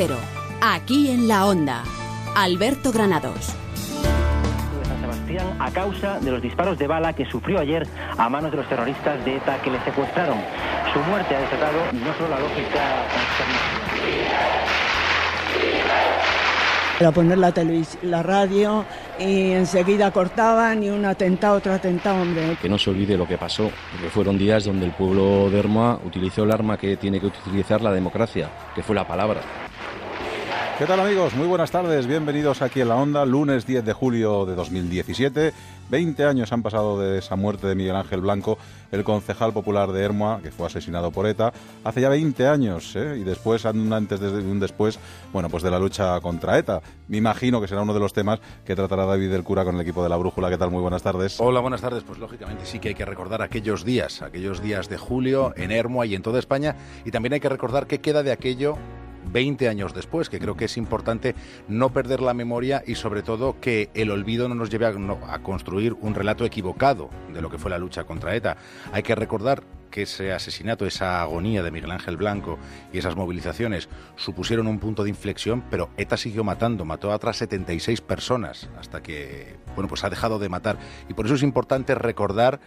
[0.00, 0.14] Cero,
[0.60, 1.82] aquí en la Onda.
[2.36, 3.52] Alberto Granados
[5.58, 7.84] a causa de los disparos de bala que sufrió ayer
[8.16, 10.38] a manos de los terroristas de ETA que le secuestraron.
[10.92, 13.06] Su muerte ha desatado no solo la lógica
[17.00, 17.52] Era poner la,
[18.02, 18.84] la radio
[19.18, 22.56] y enseguida cortaban y un atentado, otro atentado, hombre.
[22.62, 26.00] Que no se olvide lo que pasó, porque fueron días donde el pueblo de Hermoa
[26.04, 29.40] utilizó el arma que tiene que utilizar la democracia, que fue la palabra.
[30.78, 31.34] ¿Qué tal amigos?
[31.34, 35.52] Muy buenas tardes, bienvenidos aquí en la Onda, lunes 10 de julio de 2017.
[35.90, 38.58] 20 años han pasado de esa muerte de Miguel Ángel Blanco,
[38.92, 41.52] el concejal popular de Hermoa, que fue asesinado por ETA,
[41.82, 43.16] hace ya 20 años, ¿eh?
[43.18, 45.00] y después, antes de un después,
[45.32, 46.80] bueno, pues de la lucha contra ETA.
[47.08, 49.80] Me imagino que será uno de los temas que tratará David del Cura con el
[49.80, 50.48] equipo de la Brújula.
[50.48, 50.70] ¿Qué tal?
[50.70, 51.40] Muy buenas tardes.
[51.40, 52.04] Hola, buenas tardes.
[52.04, 56.06] Pues lógicamente sí que hay que recordar aquellos días, aquellos días de julio en Hermoa
[56.06, 58.78] y en toda España, y también hay que recordar qué queda de aquello
[59.30, 61.34] 20 años después, que creo que es importante
[61.68, 65.94] no perder la memoria y sobre todo que el olvido no nos lleve a, construir
[66.00, 68.56] un relato equivocado de lo que fue la lucha contra ETA.
[68.92, 72.58] Hay que recordar que ese asesinato, esa agonía de Miguel Ángel Blanco
[72.92, 77.36] y esas movilizaciones supusieron un punto de inflexión, pero ETA siguió matando, mató a otras
[77.38, 80.78] 76 personas hasta que, bueno, pues ha dejado de matar.
[81.08, 82.60] Y por eso es importante recordar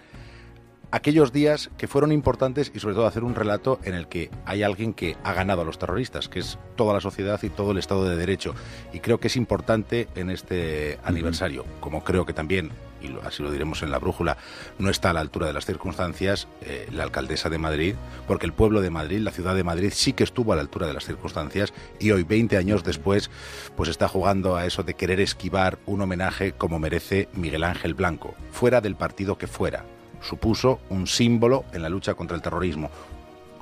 [0.91, 4.63] aquellos días que fueron importantes y sobre todo hacer un relato en el que hay
[4.63, 7.77] alguien que ha ganado a los terroristas, que es toda la sociedad y todo el
[7.77, 8.53] Estado de Derecho.
[8.93, 13.51] Y creo que es importante en este aniversario, como creo que también, y así lo
[13.51, 14.37] diremos en la brújula,
[14.77, 17.95] no está a la altura de las circunstancias eh, la alcaldesa de Madrid,
[18.27, 20.87] porque el pueblo de Madrid, la ciudad de Madrid, sí que estuvo a la altura
[20.87, 23.31] de las circunstancias y hoy, 20 años después,
[23.75, 28.35] pues está jugando a eso de querer esquivar un homenaje como merece Miguel Ángel Blanco,
[28.51, 29.85] fuera del partido que fuera
[30.21, 32.89] supuso un símbolo en la lucha contra el terrorismo.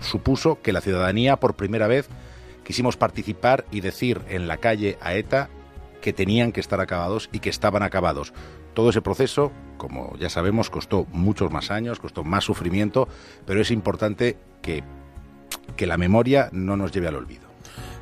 [0.02, 2.08] Supuso que la ciudadanía por primera vez
[2.64, 5.50] quisimos participar y decir en la calle a ETA
[6.02, 8.34] que tenían que estar acabados y que estaban acabados.
[8.74, 13.08] Todo ese proceso, como ya sabemos, costó muchos más años, costó más sufrimiento,
[13.46, 14.84] pero es importante que,
[15.76, 17.49] que la memoria no nos lleve al olvido.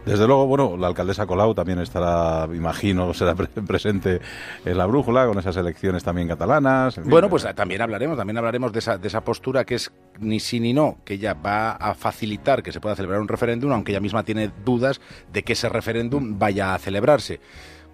[0.08, 4.22] Desde luego, bueno, la alcaldesa Colau también estará, imagino, será presente
[4.64, 6.98] en la brújula con esas elecciones también catalanas.
[7.04, 10.62] bueno, pues también hablaremos, también hablaremos de esa, de esa postura que es ni sí
[10.62, 14.00] ni no, que ella va a facilitar que se pueda celebrar un referéndum, aunque ella
[14.00, 15.02] misma tiene dudas
[15.34, 17.42] de que ese referéndum vaya a celebrarse.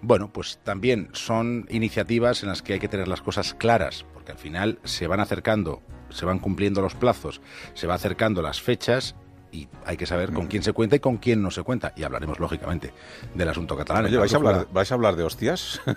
[0.00, 4.32] Bueno, pues también son iniciativas en las que hay que tener las cosas claras, porque
[4.32, 7.40] al final se van acercando, se van cumpliendo los plazos,
[7.72, 9.16] se va acercando las fechas
[9.54, 11.92] y hay que saber con quién se cuenta y con quién no se cuenta.
[11.96, 12.92] Y hablaremos, lógicamente,
[13.34, 14.06] del asunto catalán.
[14.06, 15.80] Oye, ¿vais, a hablar, ¿vais a hablar de hostias?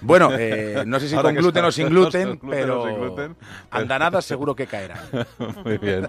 [0.00, 3.36] Bueno, eh, no sé si con gluten o sin gluten, pero gluten,
[3.70, 4.98] andanadas seguro que caerán.
[5.64, 6.08] Muy bien.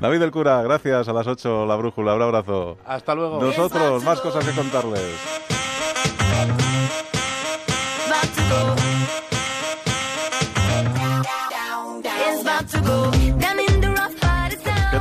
[0.00, 1.08] David del Cura, gracias.
[1.08, 2.14] A las 8, La Brújula.
[2.14, 2.78] Un abrazo.
[2.84, 3.40] Hasta luego.
[3.40, 5.55] Nosotros, más cosas que contarles.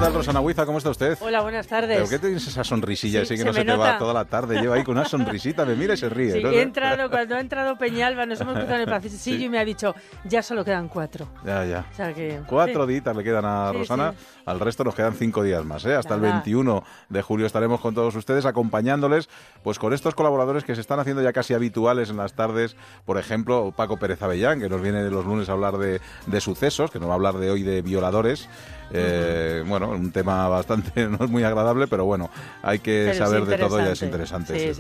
[0.06, 0.66] Tal, Rosana Huiza?
[0.66, 1.18] ¿Cómo está usted?
[1.20, 1.98] Hola, buenas tardes.
[1.98, 4.62] ¿Pero qué tienes esa sonrisilla así que no se, te va toda la tarde?
[4.62, 6.34] Lleva ahí con una sonrisita, me mira y se ríe.
[6.34, 9.60] Sí, he entrado, cuando ha entrado Peñalba, nos hemos cruzado en el pasillo y me
[9.60, 9.96] ha dicho,
[10.26, 11.28] ya solo quedan cuatro.
[11.44, 11.86] Ya, ya.
[11.92, 14.14] O sea que, cuatro días le quedan a Rosana,
[14.46, 15.96] al resto nos quedan cinco días más, ¿eh?
[15.96, 19.30] Hasta el 21 de julio estaremos con todos ustedes acompañándoles,
[19.64, 23.18] pues con estos colaboradores que se están haciendo ya casi habituales en las tardes, por
[23.18, 27.00] ejemplo, Paco Pérez Avellán, que nos viene los lunes a hablar de, de sucesos, que
[27.00, 28.48] nos va a hablar de hoy de violadores.
[28.92, 32.30] Eh, bueno, un tema bastante, no es muy agradable, pero bueno,
[32.62, 34.74] hay que saber de todo y es interesante.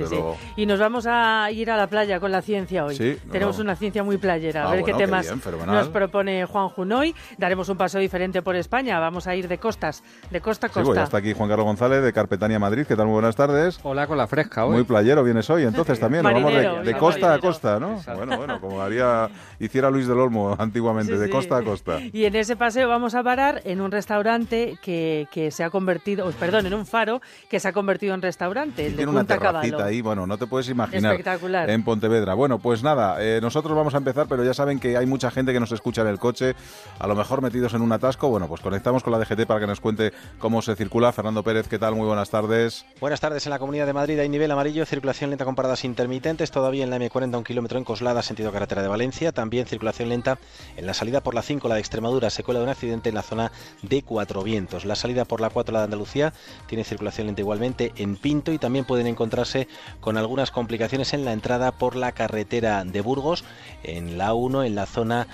[0.55, 3.19] Y nos vamos a ir a la playa con la ciencia hoy.
[3.31, 4.63] Tenemos una ciencia muy playera.
[4.63, 5.31] A ah, ver qué temas
[5.65, 7.15] nos propone Juan Junoy.
[7.38, 8.99] Daremos un paso diferente por España.
[8.99, 10.85] Vamos a ir de costas, de costa a costa.
[10.85, 12.85] Pues está aquí Juan Carlos González de Carpetania Madrid.
[12.88, 13.05] ¿Qué tal?
[13.05, 13.79] Muy buenas tardes.
[13.83, 14.73] Hola, con la fresca hoy.
[14.73, 16.23] Muy playero vienes hoy, entonces también.
[16.23, 16.53] Nos vamos
[16.85, 18.01] de, costa a costa, ¿no?
[18.15, 22.00] Bueno, bueno, como haría, hiciera Luis del Olmo antiguamente, de costa a costa.
[22.00, 26.30] Y en ese paseo vamos a parar en un restaurante que, que se ha convertido,
[26.39, 28.92] perdón, en un faro que se ha convertido en restaurante.
[28.92, 31.13] tiene una terracita ahí, bueno, no te puedes imaginar.
[31.13, 31.69] Espectacular.
[31.69, 32.33] En Pontevedra.
[32.33, 35.53] Bueno, pues nada, eh, nosotros vamos a empezar, pero ya saben que hay mucha gente
[35.53, 36.56] que nos escucha en el coche,
[37.00, 38.30] a lo mejor metidos en un atasco.
[38.30, 41.12] Bueno, pues conectamos con la DGT para que nos cuente cómo se circula.
[41.12, 41.95] Fernando Pérez, ¿qué tal?
[41.95, 42.86] Muy buenas tardes.
[43.00, 43.45] Buenas tardes.
[43.45, 46.89] En la Comunidad de Madrid hay nivel amarillo, circulación lenta con paradas intermitentes, todavía en
[46.89, 49.31] la M40 un kilómetro en Coslada, sentido carretera de Valencia.
[49.31, 50.38] También circulación lenta
[50.75, 53.21] en la salida por la 5, la de Extremadura, secuela de un accidente en la
[53.21, 53.51] zona
[53.87, 54.85] de Cuatro Vientos.
[54.85, 56.33] La salida por la 4, la de Andalucía,
[56.67, 59.67] tiene circulación lenta igualmente en Pinto y también pueden encontrarse
[59.99, 63.43] con algunas complicaciones en la entrada por la carretera de Burgos,
[63.83, 65.27] en la 1, en la zona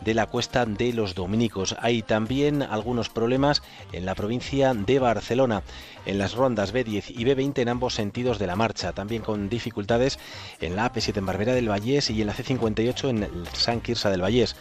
[0.00, 1.76] de la cuesta de los Dominicos.
[1.80, 3.62] Hay también algunos problemas
[3.92, 5.62] en la provincia de Barcelona,
[6.04, 10.18] en las rondas B10 y B20 en ambos sentidos de la marcha, también con dificultades
[10.60, 14.22] en la AP7 en Barbera del Vallés y en la C58 en San Quirsa del
[14.22, 14.56] Vallés.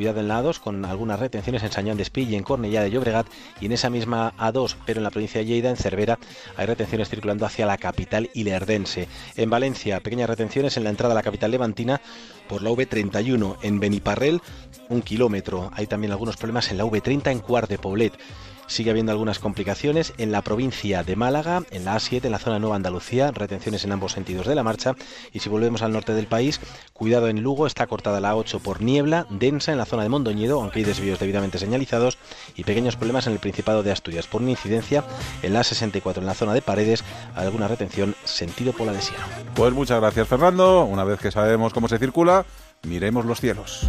[0.00, 2.90] Cuidado en la A2 con algunas retenciones en Sañón de Espill y en Cornellá de
[2.90, 3.26] Llobregat
[3.60, 6.18] y en esa misma A2, pero en la provincia de Lleida, en Cervera,
[6.56, 9.08] hay retenciones circulando hacia la capital ilerdense.
[9.36, 12.00] En Valencia, pequeñas retenciones en la entrada a la capital levantina
[12.48, 13.58] por la V31.
[13.60, 14.40] En Beniparrel,
[14.88, 15.70] un kilómetro.
[15.74, 18.14] Hay también algunos problemas en la V30 en Cuart de Poblet.
[18.70, 22.60] Sigue habiendo algunas complicaciones en la provincia de Málaga, en la A7, en la zona
[22.60, 24.94] Nueva Andalucía, retenciones en ambos sentidos de la marcha.
[25.32, 26.60] Y si volvemos al norte del país,
[26.92, 30.60] cuidado en Lugo, está cortada la A8 por niebla, densa en la zona de Mondoñedo,
[30.60, 32.16] aunque hay desvíos debidamente señalizados,
[32.54, 35.02] y pequeños problemas en el Principado de Asturias por una incidencia
[35.42, 37.02] en la A64, en la zona de Paredes,
[37.34, 39.20] alguna retención sentido por la lesión.
[39.56, 40.84] Pues muchas gracias, Fernando.
[40.84, 42.46] Una vez que sabemos cómo se circula,
[42.84, 43.88] miremos los cielos.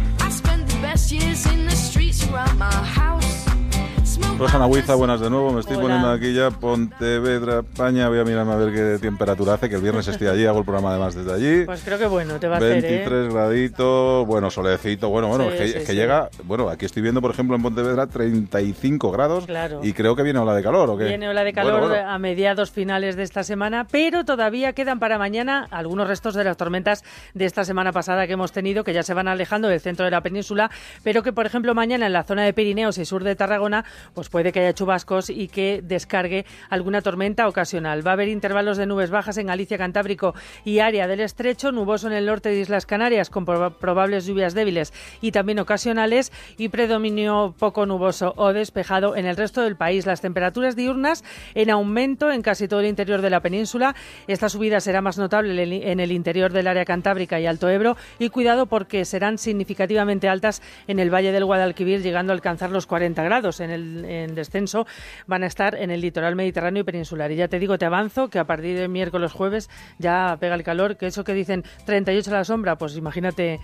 [4.38, 5.52] Rosana Huiza, buenas de nuevo.
[5.52, 8.08] Me estoy poniendo aquí ya Pontevedra, España.
[8.08, 10.64] Voy a mirarme a ver qué temperatura hace, que el viernes estoy allí, hago el
[10.64, 11.64] programa además desde allí.
[11.64, 13.28] Pues creo que bueno, te va a 23 hacer, ¿eh?
[13.32, 17.62] graditos, bueno, solecito, bueno, bueno, es que, llega, bueno, aquí estoy viendo, por ejemplo, en
[17.62, 19.80] Pontevedra 35 grados claro.
[19.82, 21.04] y creo que viene ola de calor, ¿o qué?
[21.04, 25.68] Viene ola de calor a mediados finales de esta semana, pero todavía quedan para mañana
[25.70, 29.14] algunos restos de las tormentas de esta semana pasada que hemos tenido, que ya se
[29.14, 30.70] van alejando del centro de la península,
[31.02, 33.84] pero que, por ejemplo, mañana en la zona de Pirineos y sur de Tarragona,
[34.14, 38.06] pues puede que haya chubascos y que descargue alguna tormenta ocasional.
[38.06, 40.34] Va a haber intervalos de nubes bajas en Galicia, Cantábrico
[40.64, 44.92] y área del estrecho, nuboso en el norte de Islas Canarias con probables lluvias débiles
[45.20, 50.06] y también ocasionales y predominio poco nuboso o despejado en el resto del país.
[50.06, 51.24] Las temperaturas diurnas
[51.54, 53.94] en aumento en casi todo el interior de la península.
[54.26, 58.28] Esta subida será más notable en el interior del área cantábrica y Alto Ebro y
[58.28, 63.22] cuidado porque serán significativamente altas en el Valle del Guadalquivir llegando a alcanzar los 40
[63.22, 64.86] grados en el en descenso
[65.26, 67.30] van a estar en el litoral mediterráneo y peninsular.
[67.32, 70.62] Y ya te digo, te avanzo que a partir de miércoles, jueves ya pega el
[70.62, 73.60] calor, que eso que dicen 38 a la sombra, pues imagínate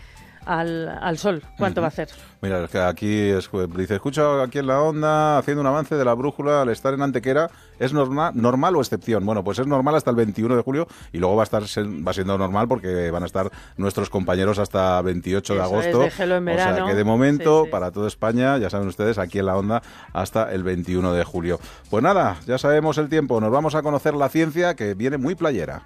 [0.49, 1.43] al, al sol.
[1.59, 2.09] ¿Cuánto va a hacer?
[2.41, 3.33] Mira, es que aquí
[3.77, 7.03] dice, escucho aquí en la onda haciendo un avance de la brújula al estar en
[7.03, 7.51] Antequera.
[7.79, 9.27] ¿Es normal, normal o excepción?
[9.27, 12.13] Bueno, pues es normal hasta el 21 de julio y luego va a estar va
[12.13, 16.01] siendo normal porque van a estar nuestros compañeros hasta 28 de agosto.
[16.01, 19.83] o sea que de momento, para toda España, ya saben ustedes, aquí en la onda
[20.13, 21.61] hasta el 21 de julio.
[21.91, 23.41] Pues nada, ya sabemos el tiempo.
[23.41, 25.83] Nos vamos a conocer la ciencia que viene muy playera.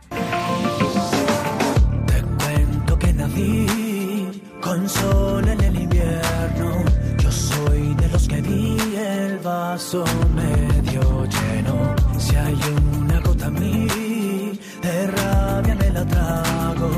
[4.88, 6.84] Sol en el invierno.
[7.19, 11.94] Yo soy de los que vi el vaso medio lleno.
[12.19, 12.58] Si hay
[12.99, 16.90] una gota en mí, de rabia me la trago.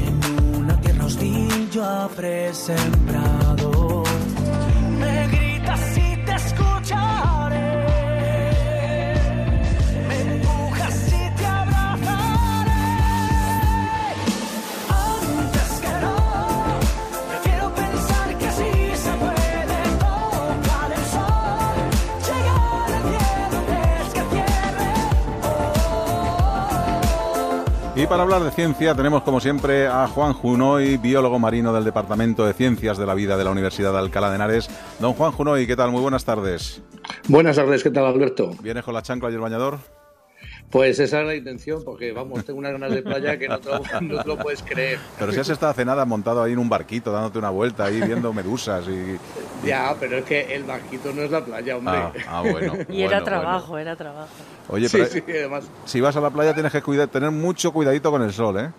[0.00, 4.02] En una tierra hostil yo habré sembrado.
[5.00, 7.11] Me gritas si te escucharé.
[28.12, 32.52] Para hablar de ciencia tenemos como siempre a Juan Junoy, biólogo marino del Departamento de
[32.52, 34.68] Ciencias de la Vida de la Universidad de Alcalá de Henares.
[35.00, 35.92] Don Juan Junoy, ¿qué tal?
[35.92, 36.82] Muy buenas tardes.
[37.26, 38.50] Buenas tardes, ¿qué tal Alberto?
[38.62, 39.78] ¿Vienes con la chancla y el bañador?
[40.70, 43.70] Pues esa es la intención, porque vamos, tengo unas ganas de playa que no te,
[44.26, 44.98] lo, puedes creer.
[45.18, 47.98] Pero si has estado hace nada montado ahí en un barquito, dándote una vuelta ahí,
[48.02, 49.18] viendo medusas y...
[49.66, 51.96] Ya, pero es que el barquito no es la playa, hombre.
[51.96, 52.74] Ah, ah bueno.
[52.90, 54.28] y era trabajo, era trabajo.
[54.68, 55.06] Oye, pero
[55.84, 58.70] si vas a la playa tienes que cuidar, tener mucho cuidadito con el sol, ¿eh?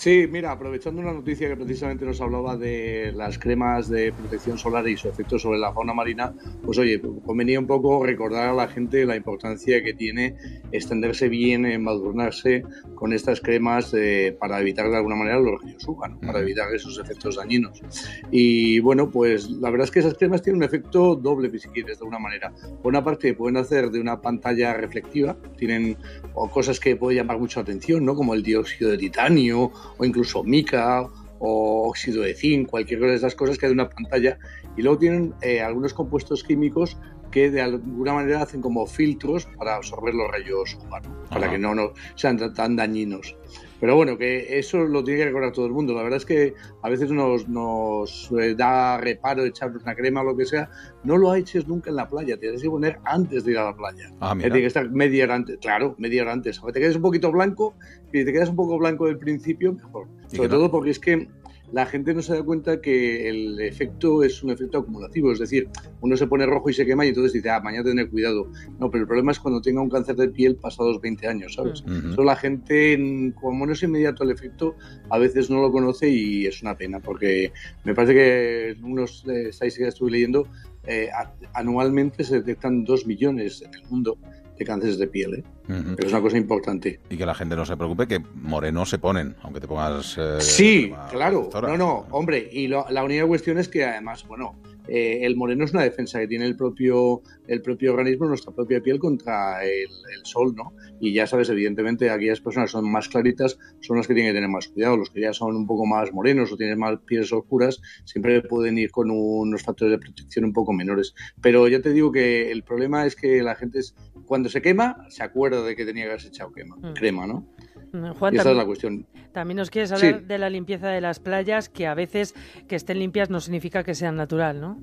[0.00, 4.88] Sí, mira, aprovechando una noticia que precisamente nos hablaba de las cremas de protección solar
[4.88, 6.32] y su efecto sobre la fauna marina,
[6.64, 10.36] pues oye, convenía un poco recordar a la gente la importancia que tiene
[10.72, 12.62] extenderse bien, embadurnarse
[12.94, 16.98] con estas cremas eh, para evitar de alguna manera los rayos UVA, para evitar esos
[16.98, 17.82] efectos dañinos.
[18.30, 21.98] Y bueno, pues la verdad es que esas cremas tienen un efecto doble, si quieres,
[21.98, 22.54] de alguna manera.
[22.82, 25.98] Por una parte, pueden hacer de una pantalla reflectiva, tienen
[26.32, 28.14] cosas que pueden llamar mucha atención, ¿no?
[28.14, 33.16] Como el dióxido de titanio o incluso mica o óxido de zinc, cualquier cosa de
[33.16, 34.38] esas cosas que hay de una pantalla.
[34.76, 36.98] Y luego tienen eh, algunos compuestos químicos
[37.30, 41.74] que de alguna manera hacen como filtros para absorber los rayos humanos, para que no,
[41.74, 43.36] no sean tan dañinos.
[43.80, 45.94] Pero bueno, que eso lo tiene que recordar todo el mundo.
[45.94, 50.24] La verdad es que a veces nos, nos eh, da reparo echarnos una crema o
[50.24, 50.70] lo que sea.
[51.02, 52.38] No lo eches nunca en la playa.
[52.38, 54.12] Tienes que poner antes de ir a la playa.
[54.20, 55.58] Ah, Tiene que estar media hora antes.
[55.58, 56.58] Claro, media hora antes.
[56.58, 57.74] Aunque te quedes un poquito blanco
[58.12, 60.08] y te quedas un poco blanco del principio, mejor.
[60.28, 61.28] Sobre todo porque es que
[61.72, 65.68] la gente no se da cuenta que el efecto es un efecto acumulativo, es decir,
[66.00, 68.50] uno se pone rojo y se quema y entonces dice, ah, mañana tener cuidado.
[68.78, 71.84] No, pero el problema es cuando tenga un cáncer de piel pasados 20 años, ¿sabes?
[72.12, 74.76] Eso la gente, como no es inmediato el efecto,
[75.08, 77.52] a veces no lo conoce y es una pena, porque
[77.84, 80.48] me parece que unos estadísticas que estuve leyendo,
[80.84, 81.10] eh,
[81.52, 84.18] anualmente se detectan 2 millones en el mundo
[84.60, 85.34] de cánceres de piel.
[85.34, 85.44] ¿eh?
[85.66, 87.00] Pero es una cosa importante.
[87.08, 90.16] Y que la gente no se preocupe, que morenos se ponen, aunque te pongas...
[90.18, 91.48] Eh, sí, claro.
[91.54, 92.48] No, no, hombre.
[92.52, 94.54] Y la única cuestión es que además, bueno,
[94.90, 98.80] eh, el moreno es una defensa que tiene el propio, el propio organismo, nuestra propia
[98.80, 99.88] piel contra el,
[100.24, 100.74] sol, ¿no?
[101.00, 104.36] Y ya sabes, evidentemente, aquellas personas que son más claritas son las que tienen que
[104.36, 104.96] tener más cuidado.
[104.96, 108.78] Los que ya son un poco más morenos o tienen más pieles oscuras, siempre pueden
[108.78, 111.14] ir con unos factores de protección un poco menores.
[111.40, 113.94] Pero ya te digo que el problema es que la gente, es,
[114.26, 116.94] cuando se quema, se acuerda de que tenía que haberse echado quema, mm.
[116.94, 117.46] crema, ¿no?
[118.18, 119.06] Juan, esa es la cuestión.
[119.32, 122.34] También nos quieres hablar de la limpieza de las playas, que a veces
[122.68, 124.78] que estén limpias no significa que sean natural, ¿no?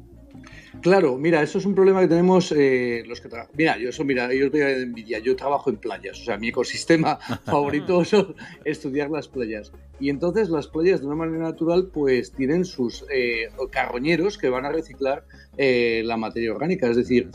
[0.81, 3.53] Claro, mira, eso es un problema que tenemos eh, los que trabajan.
[3.57, 6.49] Mira, yo eso, mira, yo te de envidia, yo trabajo en playas, o sea, mi
[6.49, 8.15] ecosistema favorito es
[8.63, 9.71] estudiar las playas.
[9.99, 14.65] Y entonces las playas de una manera natural pues tienen sus eh, carroñeros que van
[14.65, 15.25] a reciclar
[15.57, 17.31] eh, la materia orgánica, es decir,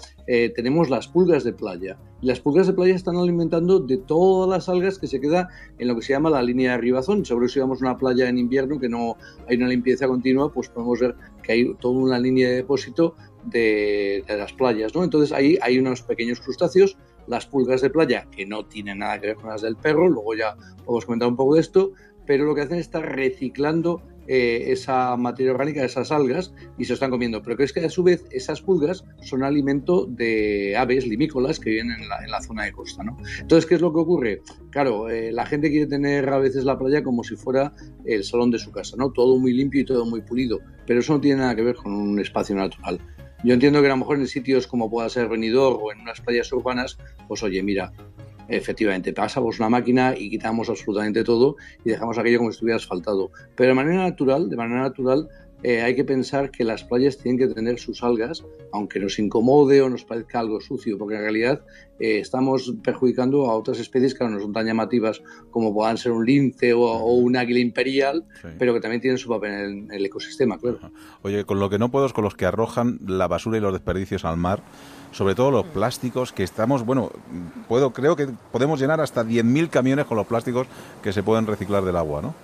[0.55, 1.99] tenemos las pulgas de playa.
[2.23, 5.89] Y las pulgas de playa están alimentando de todas las algas que se queda en
[5.89, 7.25] lo que se llama la línea de ribazón.
[7.25, 9.17] Que si vamos a una playa en invierno que no
[9.49, 14.25] hay una limpieza continua, pues podemos ver que hay toda una línea de depósito de,
[14.29, 15.05] las playas, ¿no?
[15.05, 16.97] Entonces ahí hay unos pequeños crustáceos,
[17.27, 20.35] las pulgas de playa, que no tienen nada que ver con las del perro, luego
[20.35, 21.93] ya podemos comentar un poco de esto,
[22.27, 26.95] pero lo que hacen es estar reciclando eh, esa materia orgánica, esas algas, y se
[26.95, 27.43] están comiendo.
[27.43, 31.71] Pero que es que a su vez esas pulgas son alimento de aves limícolas que
[31.71, 33.03] viven en la, zona de costa.
[33.03, 33.17] ¿no?
[33.41, 34.43] Entonces, ¿qué es lo que ocurre?
[34.71, 37.73] Claro, eh, la gente quiere tener a veces la playa como si fuera
[38.05, 39.13] el salón de su casa, ¿no?
[39.13, 41.93] Todo muy limpio y todo muy pulido, pero eso no tiene nada que ver con
[41.93, 43.01] un espacio natural.
[43.45, 46.21] Yo entiendo que a lo mejor en sitios como pueda ser Benidorm o en unas
[46.21, 47.93] playas urbanas, pues oye, mira,
[48.49, 53.31] efectivamente, pasamos una máquina y quitamos absolutamente todo y dejamos aquello como si estuviera asfaltado.
[53.55, 55.29] Pero de manera natural, de manera natural,
[55.63, 59.81] eh, hay que pensar que las playas tienen que tener sus algas, aunque nos incomode
[59.81, 61.63] o nos parezca algo sucio, porque en realidad
[62.01, 66.27] eh, estamos perjudicando a otras especies que no son tan llamativas como puedan ser un
[66.27, 68.25] lince o, un águila imperial,
[68.59, 70.81] pero que también tienen su papel en el, ecosistema, claro.
[71.23, 73.73] Oye, con lo que no puedo es con los que arrojan la basura y los
[73.73, 74.63] desperdicios al mar
[75.13, 77.11] sobre todo los plásticos que estamos, bueno,
[77.69, 80.67] puedo creo que podemos llenar hasta 10.000 camiones con los plásticos
[81.03, 82.35] que se pueden reciclar del agua, ¿no?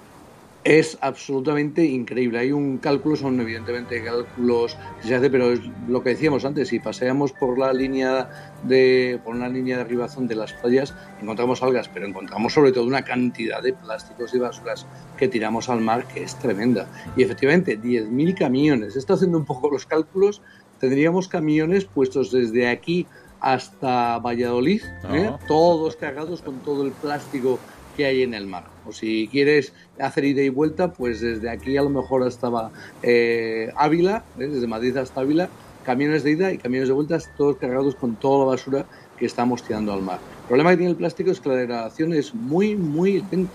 [0.69, 2.41] Es absolutamente increíble.
[2.41, 6.69] Hay un cálculo, son evidentemente cálculos que se hace, pero es lo que decíamos antes,
[6.69, 8.29] si paseamos por la línea
[8.65, 12.85] de por una línea de arribazón de las playas, encontramos algas, pero encontramos sobre todo
[12.85, 16.87] una cantidad de plásticos y basuras que tiramos al mar que es tremenda.
[17.17, 18.95] Y efectivamente, 10.000 camiones.
[18.95, 20.43] Está haciendo un poco los cálculos
[20.79, 23.07] tendríamos camiones puestos desde aquí
[23.41, 24.83] hasta Valladolid,
[25.13, 25.31] ¿eh?
[25.47, 27.59] todos cargados con todo el plástico
[27.99, 28.65] que hay en el mar.
[28.87, 32.71] O si quieres hacer ida y vuelta, pues desde aquí a lo mejor hasta
[33.03, 35.49] eh, Ávila, desde Madrid hasta Ávila,
[35.85, 38.87] camiones de ida y camiones de vuelta, todos cargados con toda la basura
[39.19, 40.21] que estamos tirando al mar.
[40.43, 43.53] El problema que tiene el plástico es que la degradación es muy, muy lenta.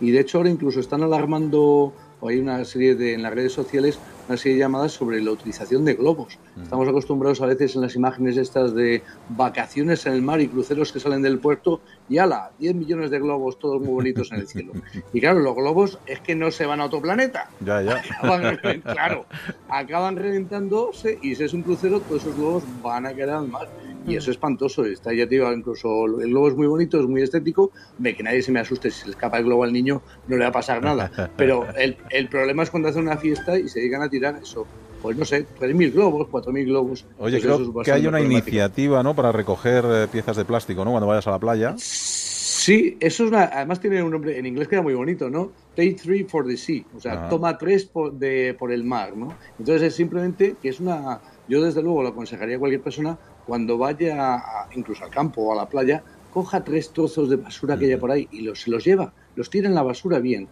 [0.00, 3.52] Y de hecho ahora incluso están alarmando, o hay una serie de, en las redes
[3.52, 6.38] sociales, una serie de llamadas sobre la utilización de globos.
[6.60, 10.92] Estamos acostumbrados a veces en las imágenes estas de vacaciones en el mar y cruceros
[10.92, 14.48] que salen del puerto y ala, 10 millones de globos todos muy bonitos en el
[14.48, 14.72] cielo.
[15.12, 17.50] Y claro, los globos es que no se van a otro planeta.
[17.60, 18.02] Ya, ya.
[18.82, 19.26] claro,
[19.68, 23.68] acaban reventándose y si es un crucero, todos esos globos van a quedar al mar.
[24.06, 24.84] Y eso es espantoso.
[24.84, 27.72] Está, ya te digo, incluso el globo es muy bonito, es muy estético.
[28.02, 28.90] Que nadie se me asuste.
[28.90, 31.10] Si se escapa el globo al niño, no le va a pasar nada.
[31.36, 34.66] Pero el, el problema es cuando hacen una fiesta y se dedican a tirar eso
[35.02, 37.04] pues no sé, 3.000 globos, 4.000 globos.
[37.18, 40.90] Oye, pues creo que hay una iniciativa, ¿no?, para recoger eh, piezas de plástico, ¿no?,
[40.90, 41.74] cuando vayas a la playa.
[41.78, 45.52] Sí, eso es una, además tiene un nombre, en inglés queda muy bonito, ¿no?
[45.76, 49.32] Take three for the sea, o sea, toma tres por, de, por el mar, ¿no?
[49.60, 53.78] Entonces es simplemente que es una, yo desde luego lo aconsejaría a cualquier persona cuando
[53.78, 57.98] vaya incluso al campo o a la playa, coja tres trozos de basura que haya
[57.98, 60.48] por ahí y los, se los lleva, los tira en la basura bien,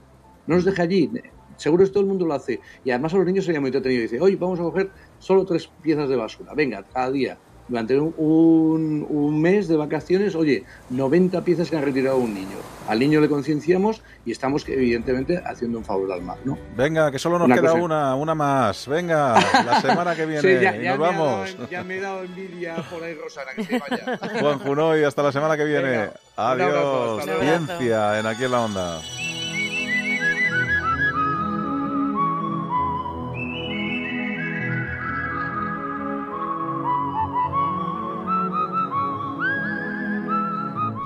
[0.47, 1.11] no los deja allí,
[1.57, 2.61] Seguro que todo el mundo lo hace.
[2.85, 4.03] Y además a los niños sería muy entretenido.
[4.03, 6.53] Dice, oye, vamos a coger solo tres piezas de basura.
[6.55, 7.39] Venga, cada día.
[7.67, 12.57] Durante un, un, mes de vacaciones, oye, 90 piezas que han retirado un niño.
[12.89, 16.59] Al niño le concienciamos y estamos, evidentemente, haciendo un favor al mar, ¿no?
[16.77, 18.87] Venga, que solo nos queda una, una más.
[18.87, 20.83] Venga, la semana que viene.
[20.83, 21.57] y nos vamos.
[21.71, 24.19] ya me he dado envidia por ahí, Rosana, que se vaya.
[24.41, 26.11] Juan Junoy, hasta la semana que viene.
[26.37, 27.25] Adiós.
[27.41, 29.01] Ciencia en Aquí en la Onda.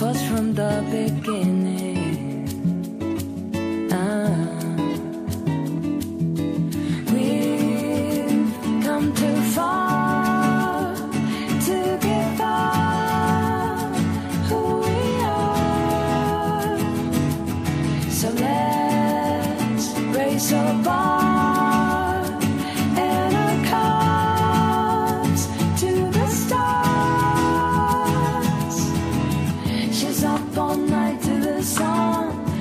[0.00, 1.59] first from the beginning.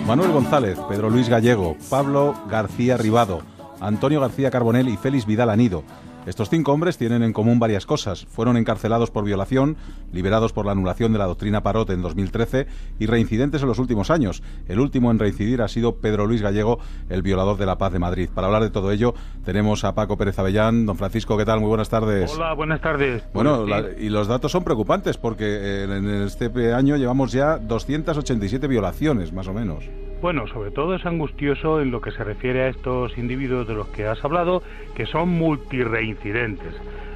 [0.10, 3.44] Manuel González, Pedro Luis Gallego, Pablo García Ribado,
[3.80, 5.84] Antonio García Carbonel y Félix Vidal Anido.
[6.30, 8.28] Estos cinco hombres tienen en común varias cosas.
[8.28, 9.78] Fueron encarcelados por violación,
[10.14, 12.68] liberados por la anulación de la doctrina Parot en 2013
[13.00, 14.44] y reincidentes en los últimos años.
[14.68, 16.78] El último en reincidir ha sido Pedro Luis Gallego,
[17.10, 18.30] el violador de la paz de Madrid.
[18.32, 20.86] Para hablar de todo ello tenemos a Paco Pérez Avellán.
[20.86, 21.62] Don Francisco, ¿qué tal?
[21.62, 22.32] Muy buenas tardes.
[22.36, 23.24] Hola, buenas tardes.
[23.34, 23.66] Bueno,
[23.98, 29.48] y los datos son preocupantes porque eh, en este año llevamos ya 287 violaciones, más
[29.48, 29.84] o menos.
[30.22, 33.88] Bueno, sobre todo es angustioso en lo que se refiere a estos individuos de los
[33.88, 34.62] que has hablado,
[34.94, 36.74] que son multireincidentes.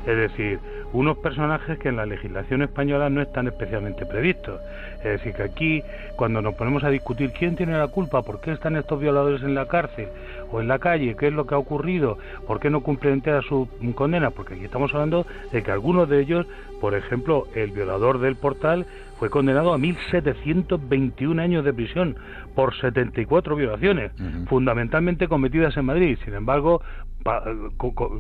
[0.08, 0.60] Es decir,
[0.94, 4.62] unos personajes que en la legislación española no están especialmente previstos.
[5.00, 5.84] Es decir, que aquí,
[6.16, 9.54] cuando nos ponemos a discutir quién tiene la culpa, por qué están estos violadores en
[9.54, 10.08] la cárcel
[10.54, 13.42] o en la calle, qué es lo que ha ocurrido, por qué no cumplen entera
[13.42, 16.46] su condena, porque aquí estamos hablando de que algunos de ellos,
[16.80, 18.86] por ejemplo, el violador del portal,
[19.18, 22.18] fue condenado a 1.721 años de prisión
[22.56, 24.12] por 74 violaciones,
[24.48, 26.18] fundamentalmente cometidas en Madrid.
[26.24, 26.82] Sin embargo,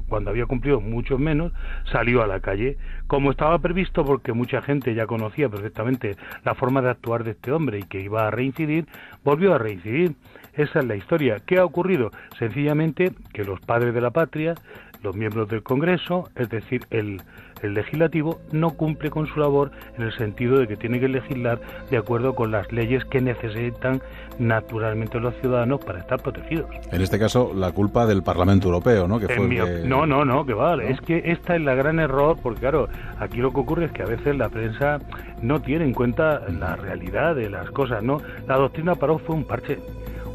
[0.08, 1.52] cuando había cumplido mucho menos,
[1.92, 6.16] salió a la calle, como estaba previsto porque mucha gente ya conocía perfectamente
[6.46, 8.88] la forma de actuar de este hombre y que iba a reincidir,
[9.24, 10.16] volvió a reincidir.
[10.56, 11.38] Esa es la historia.
[11.46, 12.12] ¿Qué ha ocurrido?
[12.38, 14.56] Sencillamente que los padres de la patria,
[15.02, 17.22] los miembros del Congreso, es decir, el,
[17.64, 21.60] el legislativo no cumple con su labor en el sentido de que tiene que legislar
[21.90, 24.02] de acuerdo con las leyes que necesitan
[24.38, 26.70] naturalmente los ciudadanos para estar protegidos.
[26.92, 29.20] En este caso, la culpa del Parlamento Europeo, ¿no?
[29.20, 29.48] Que fue
[29.86, 30.92] No, no, no, que vale.
[30.92, 32.88] Es que esta es la gran error, porque claro,
[33.20, 35.00] aquí lo que ocurre es que a veces la prensa
[35.42, 38.22] no tiene en cuenta la realidad de las cosas, ¿no?
[38.48, 39.80] La doctrina Parot fue un parche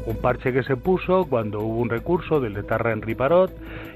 [0.05, 3.51] un parche que se puso cuando hubo un recurso del etarra Henry Parot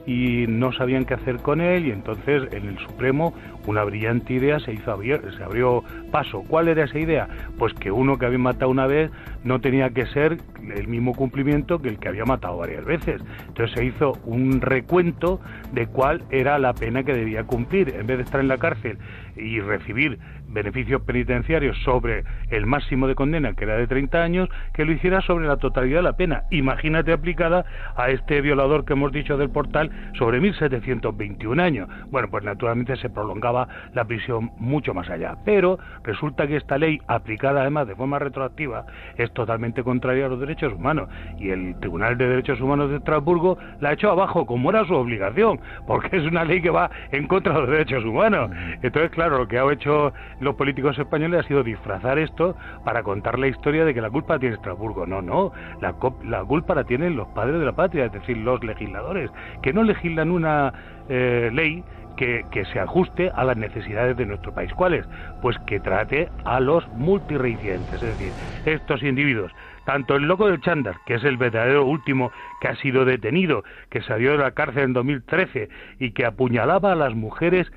[0.06, 3.34] y no sabían qué hacer con él y entonces en el Supremo
[3.66, 6.44] una brillante idea se hizo se abrió paso.
[6.48, 7.28] ¿Cuál era esa idea?
[7.58, 9.12] Pues que uno que había matado una vez
[9.44, 10.38] no tenía que ser
[10.76, 13.22] el mismo cumplimiento que el que había matado varias veces.
[13.48, 15.39] Entonces se hizo un recuento
[15.72, 17.89] de cuál era la pena que debía cumplir.
[17.96, 18.98] En vez de estar en la cárcel
[19.36, 20.20] y recibir
[20.54, 25.22] beneficios penitenciarios sobre el máximo de condena, que era de 30 años, que lo hiciera
[25.22, 26.44] sobre la totalidad de la pena.
[26.52, 31.89] Imagínate aplicada a este violador que hemos dicho del portal sobre 1.721 años.
[32.10, 35.36] Bueno, pues naturalmente se prolongaba la prisión mucho más allá.
[35.46, 38.86] Pero resulta que esta ley, aplicada además de forma retroactiva,
[39.18, 41.10] es totalmente contraria a los derechos humanos.
[41.39, 44.94] Y el Tribunal de Derechos Humanos de Estrasburgo la ha hecho abajo, como era su
[44.94, 48.52] obligación, porque es una ley que va en contra de los derechos humanos.
[48.82, 53.39] Entonces, claro, lo que ha hecho los políticos españoles ha sido disfrazar esto para contar
[53.39, 55.06] la historia de que la culpa tiene Estrasburgo.
[55.06, 55.51] No, no,
[55.82, 59.73] la, la culpa la tienen los padres de la patria, es decir, los legisladores, que
[59.73, 60.73] no legislan una
[61.10, 61.84] eh, ley
[62.15, 64.71] que, se ajuste a las necesidades de nuestro país.
[64.73, 65.06] ¿Cuáles?
[65.41, 68.32] Pues que trate a los multireincidentes, es decir,
[68.65, 69.51] estos individuos.
[69.86, 74.01] Tanto el loco del Chandar, que es el verdadero último que ha sido detenido, que
[74.01, 77.71] salió de la cárcel en 2013 y que apuñalaba a las mujeres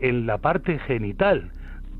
[0.00, 1.50] en la parte genital,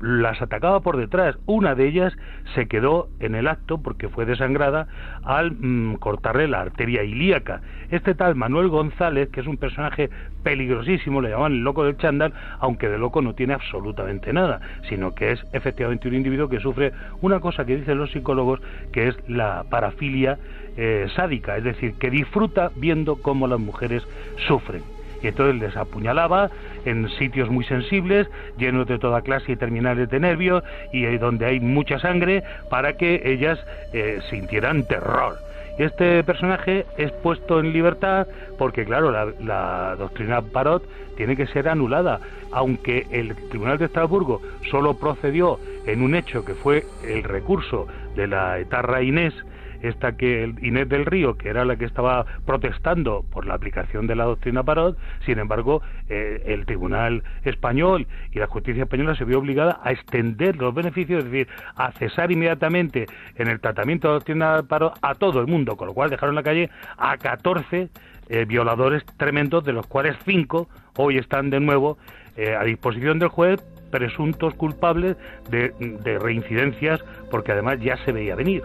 [0.01, 1.37] las atacaba por detrás.
[1.45, 2.13] Una de ellas
[2.55, 4.87] se quedó en el acto porque fue desangrada
[5.23, 7.61] al mm, cortarle la arteria ilíaca.
[7.89, 10.09] Este tal Manuel González, que es un personaje
[10.43, 15.13] peligrosísimo, le llaman el loco del chándal, aunque de loco no tiene absolutamente nada, sino
[15.13, 19.29] que es efectivamente un individuo que sufre una cosa que dicen los psicólogos, que es
[19.29, 20.37] la parafilia
[20.77, 24.07] eh, sádica, es decir, que disfruta viendo cómo las mujeres
[24.47, 26.49] sufren y entonces les apuñalaba
[26.85, 28.27] en sitios muy sensibles,
[28.57, 33.21] llenos de toda clase y terminales de nervios y donde hay mucha sangre para que
[33.25, 33.59] ellas
[33.93, 35.37] eh, sintieran terror.
[35.77, 38.25] Este personaje es puesto en libertad
[38.57, 40.83] porque, claro, la, doctrina Parot
[41.15, 42.19] tiene que ser anulada,
[42.51, 48.25] aunque el Tribunal de Estrasburgo solo procedió en un hecho que fue el recurso de
[48.25, 49.35] la etarra Inés
[49.81, 54.15] esta que Inés del Río, que era la que estaba protestando por la aplicación de
[54.15, 59.39] la doctrina Parot, sin embargo, eh, el Tribunal español y la justicia española se vio
[59.39, 64.19] obligada a extender los beneficios, es decir, a cesar inmediatamente en el tratamiento de la
[64.19, 67.89] doctrina Parot a todo el mundo, con lo cual dejaron la calle a 14
[68.29, 71.97] eh, violadores tremendos, de los cuales 5 hoy están de nuevo
[72.35, 73.61] eh, a disposición del juez
[73.91, 75.15] presuntos culpables
[75.49, 76.99] de reincidencias,
[77.31, 78.63] porque además ya se veía venir.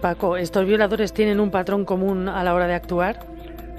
[0.00, 3.20] Paco, ¿estos violadores tienen un patrón común a la hora de actuar?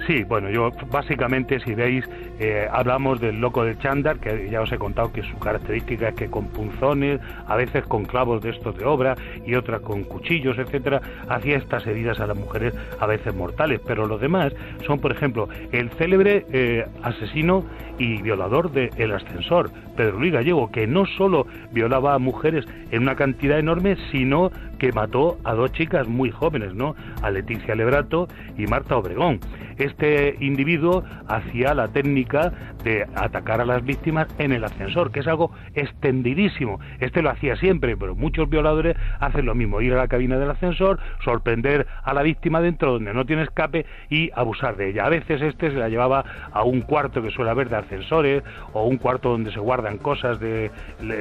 [0.08, 2.04] Sí, bueno, yo básicamente, si veis,
[2.40, 6.16] eh, hablamos del loco de Chandar, que ya os he contado que su característica es
[6.16, 9.16] que con punzones, a veces con clavos de estos de obra
[9.46, 13.80] y otras con cuchillos, etcétera, hacía estas heridas a las mujeres a veces mortales.
[13.86, 14.54] Pero los demás
[14.88, 17.64] son, por ejemplo, el célebre eh, asesino
[18.00, 23.16] y violador del ascensor, Pedro Luis Gallego, que no solo violaba a mujeres en una
[23.16, 26.96] cantidad enorme, sino que mató a dos chicas muy jóvenes, ¿no?
[27.22, 29.40] A Leticia Lebrato y Marta Obregón.
[29.78, 32.52] Este individuo hacía la técnica
[32.84, 36.80] de atacar a las víctimas en el ascensor, que es algo extendidísimo.
[37.00, 40.50] Este lo hacía siempre, pero muchos violadores hacen lo mismo, ir a la cabina del
[40.50, 45.06] ascensor, sorprender a la víctima dentro donde no tiene escape y abusar de ella.
[45.06, 48.86] A veces este se la llevaba a un cuarto que suele haber de ascensores o
[48.86, 50.72] un cuarto donde se guardan cosas del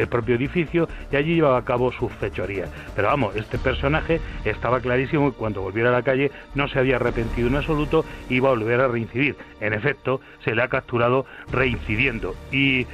[0.08, 2.70] propio edificio y allí llevaba a cabo sus fechorías.
[2.96, 7.48] Pero vamos, personaje estaba clarísimo que cuando volviera a la calle no se había arrepentido
[7.48, 9.36] en absoluto y iba a volver a reincidir.
[9.60, 12.34] En efecto, se le ha capturado reincidiendo.
[12.52, 12.86] Y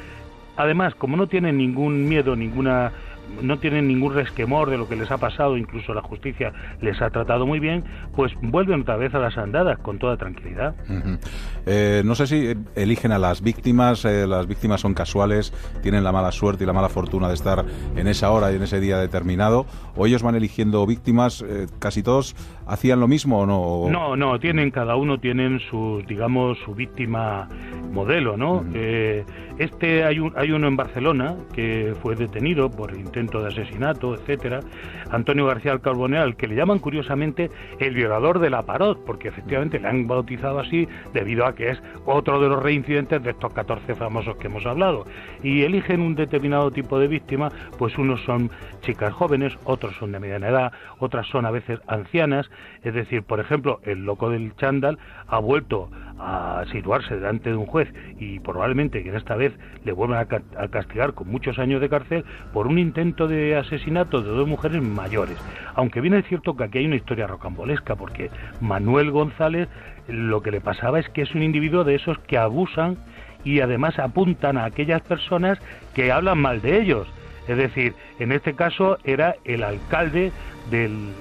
[0.57, 2.93] además, como no tiene ningún miedo, ninguna
[3.43, 7.11] no tienen ningún resquemor de lo que les ha pasado, incluso la justicia les ha
[7.11, 7.85] tratado muy bien,
[8.15, 10.75] pues vuelven otra vez a las andadas con toda tranquilidad.
[11.67, 16.13] Eh, no sé si eligen a las víctimas, eh, las víctimas son casuales, tienen la
[16.13, 17.65] mala suerte y la mala fortuna de estar
[17.97, 22.03] en esa hora y en ese día determinado, o ellos van eligiendo víctimas, eh, casi
[22.03, 22.37] todos
[22.67, 23.91] hacían lo mismo o no?
[23.91, 27.49] No, no, tienen, cada uno tienen su, digamos, su víctima
[27.93, 28.65] modelo, ¿no?
[29.59, 34.61] Este hay, un, hay uno en Barcelona que fue detenido por intento de asesinato, etcétera.
[35.11, 39.89] Antonio García Carbonell, que le llaman curiosamente el violador de la Parot, porque efectivamente le
[39.89, 44.37] han bautizado así debido a que es otro de los reincidentes de estos 14 famosos
[44.37, 45.07] que hemos hablado.
[45.43, 50.21] Y eligen un determinado tipo de víctima, pues unos son chicas jóvenes, otros son de
[50.21, 52.51] mediana edad, otras son a veces ancianas,
[52.83, 57.67] es decir, por ejemplo, el loco del chándal ha vuelto a situarse delante de un
[57.67, 59.53] juez y probablemente que esta vez
[59.85, 64.31] le vuelvan a, castigar con muchos años de cárcel por un intento de asesinato de
[64.31, 65.39] dos mujeres mayores.
[65.75, 69.69] Aunque bien es cierto que aquí hay una historia rocambolesca, porque Manuel González
[70.09, 72.97] lo que le pasaba es que es un individuo de esos que abusan
[73.45, 75.59] y además apuntan a aquellas personas
[75.95, 77.07] que hablan mal de ellos.
[77.49, 80.33] Es decir, en este caso era el alcalde
[80.71, 81.15] del,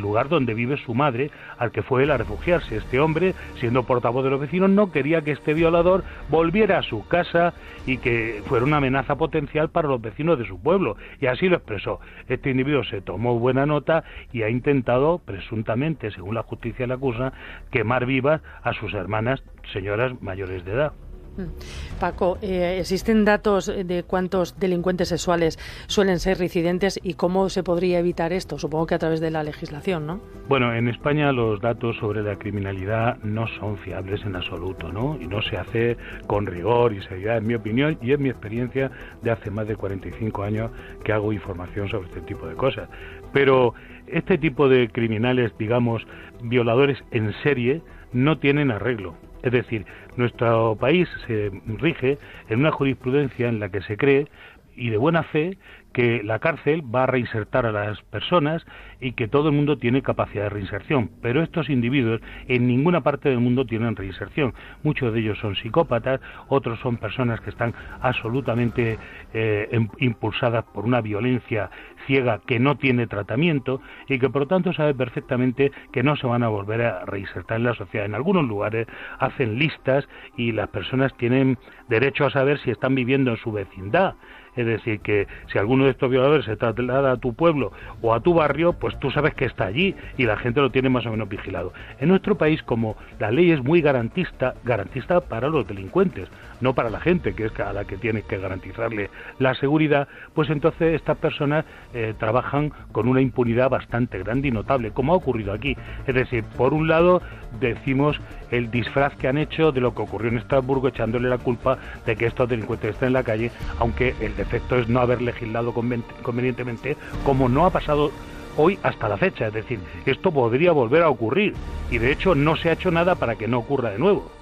[0.00, 2.76] lugar donde vive su madre, al que fue él a refugiarse.
[2.76, 7.06] Este hombre, siendo portavoz de los vecinos, no quería que este violador volviera a su
[7.06, 7.54] casa
[7.86, 10.96] y que fuera una amenaza potencial para los vecinos de su pueblo.
[11.20, 12.00] Y así lo expresó.
[12.28, 17.32] Este individuo se tomó buena nota y ha intentado, presuntamente, según la justicia le acusa,
[17.70, 20.92] quemar vivas a sus hermanas, señoras mayores de edad.
[21.36, 21.98] Mm.
[21.98, 27.98] Paco, eh, ¿existen datos de cuántos delincuentes sexuales suelen ser reincidentes y cómo se podría
[27.98, 28.58] evitar esto?
[28.58, 30.20] Supongo que a través de la legislación, ¿no?
[30.48, 35.16] Bueno, en España los datos sobre la criminalidad no son fiables en absoluto, ¿no?
[35.20, 38.90] Y no se hace con rigor y seriedad, en mi opinión y en mi experiencia
[39.22, 40.70] de hace más de 45 años
[41.04, 42.88] que hago información sobre este tipo de cosas.
[43.32, 43.74] Pero
[44.06, 46.02] este tipo de criminales, digamos,
[46.42, 49.14] violadores en serie, no tienen arreglo.
[49.42, 49.84] Es decir,
[50.16, 54.28] nuestro país se rige en una jurisprudencia en la que se cree
[54.74, 55.58] y de buena fe
[55.92, 58.64] que la cárcel va a reinsertar a las personas
[59.00, 61.10] y que todo el mundo tiene capacidad de reinserción.
[61.20, 64.54] Pero estos individuos en ninguna parte del mundo tienen reinserción.
[64.82, 68.98] Muchos de ellos son psicópatas, otros son personas que están absolutamente
[69.34, 71.70] eh, em, impulsadas por una violencia
[72.06, 76.26] ciega que no tiene tratamiento y que por lo tanto sabe perfectamente que no se
[76.26, 78.06] van a volver a reinsertar en la sociedad.
[78.06, 78.86] En algunos lugares
[79.18, 84.14] hacen listas y las personas tienen derecho a saber si están viviendo en su vecindad
[84.56, 88.20] Es decir, que si alguno de estos violadores se traslada a tu pueblo o a
[88.20, 91.10] tu barrio, pues tú sabes que está allí y la gente lo tiene más o
[91.10, 91.72] menos vigilado.
[92.00, 96.28] En nuestro país, como la ley es muy garantista, garantista para los delincuentes,
[96.62, 100.48] no para la gente, que es a la que tienes que garantizarle la seguridad, pues
[100.48, 105.52] entonces estas personas eh, trabajan con una impunidad bastante grande y notable, como ha ocurrido
[105.52, 105.76] aquí.
[106.06, 107.20] Es decir, por un lado
[107.60, 108.18] decimos
[108.50, 112.16] el disfraz que han hecho de lo que ocurrió en Estrasburgo, echándole la culpa de
[112.16, 116.96] que estos delincuentes estén en la calle, aunque el defecto es no haber legislado convenientemente,
[117.24, 118.12] como no ha pasado
[118.56, 119.48] hoy hasta la fecha.
[119.48, 121.54] Es decir, esto podría volver a ocurrir
[121.90, 124.41] y de hecho no se ha hecho nada para que no ocurra de nuevo.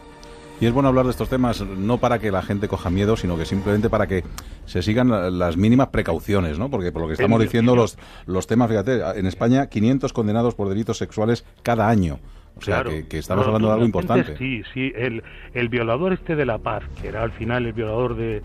[0.60, 3.38] Y es bueno hablar de estos temas no para que la gente coja miedo, sino
[3.38, 4.24] que simplemente para que
[4.66, 6.70] se sigan las mínimas precauciones, ¿no?
[6.70, 10.68] Porque por lo que estamos diciendo los, los temas, fíjate, en España 500 condenados por
[10.68, 12.18] delitos sexuales cada año.
[12.56, 14.36] O sea, que, estamos hablando de algo importante.
[14.36, 15.22] Sí, sí, el,
[15.54, 18.42] el violador este de La Paz, que era al final el violador de,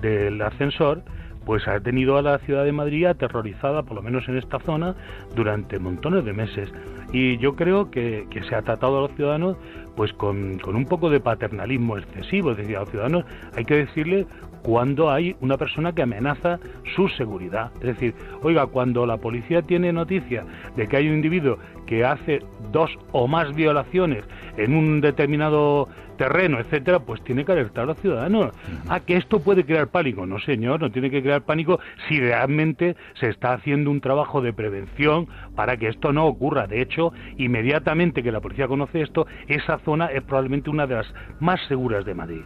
[0.00, 1.02] del ascensor,
[1.44, 4.94] pues ha tenido a la ciudad de Madrid aterrorizada, por lo menos en esta zona,
[5.34, 6.70] durante montones de meses.
[7.12, 9.56] Y yo creo que, que se ha tratado a los ciudadanos
[9.96, 12.52] pues con, con, un poco de paternalismo excesivo.
[12.52, 13.24] Es decir, a los ciudadanos
[13.56, 14.26] hay que decirle
[14.62, 16.58] cuando hay una persona que amenaza
[16.94, 17.70] su seguridad.
[17.76, 20.44] Es decir, oiga, cuando la policía tiene noticia
[20.76, 22.40] de que hay un individuo que hace
[22.72, 24.24] dos o más violaciones
[24.56, 25.88] en un determinado
[26.20, 28.52] terreno, etcétera, pues tiene que alertar a los ciudadanos.
[28.90, 30.26] A que esto puede crear pánico.
[30.26, 34.52] No, señor, no tiene que crear pánico si realmente se está haciendo un trabajo de
[34.52, 36.66] prevención para que esto no ocurra.
[36.66, 41.06] De hecho, inmediatamente que la policía conoce esto, esa zona es probablemente una de las
[41.40, 42.42] más seguras de Madrid.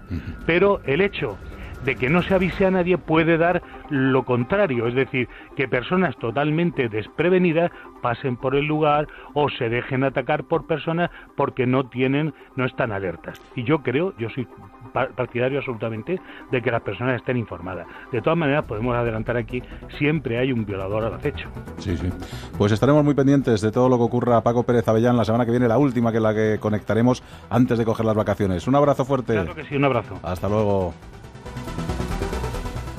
[0.46, 1.36] Pero el hecho
[1.84, 6.16] de que no se avise a nadie puede dar lo contrario, es decir, que personas
[6.16, 7.70] totalmente desprevenidas
[8.02, 12.92] pasen por el lugar o se dejen atacar por personas porque no tienen, no están
[12.92, 13.40] alertas.
[13.54, 14.46] Y yo creo, yo soy
[14.92, 16.20] partidario absolutamente
[16.50, 17.86] de que las personas estén informadas.
[18.12, 19.62] De todas maneras, podemos adelantar aquí,
[19.98, 21.48] siempre hay un violador al acecho.
[21.78, 22.08] Sí, sí.
[22.56, 25.44] Pues estaremos muy pendientes de todo lo que ocurra a Paco Pérez Avellán la semana
[25.44, 28.66] que viene, la última que la que conectaremos antes de coger las vacaciones.
[28.68, 29.32] Un abrazo fuerte.
[29.32, 30.18] Claro que sí, un abrazo.
[30.22, 30.94] Hasta luego.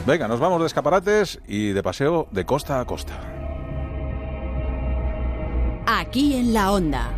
[0.05, 3.19] Venga, nos vamos de escaparates y de paseo de costa a costa.
[5.87, 7.11] Aquí en la onda.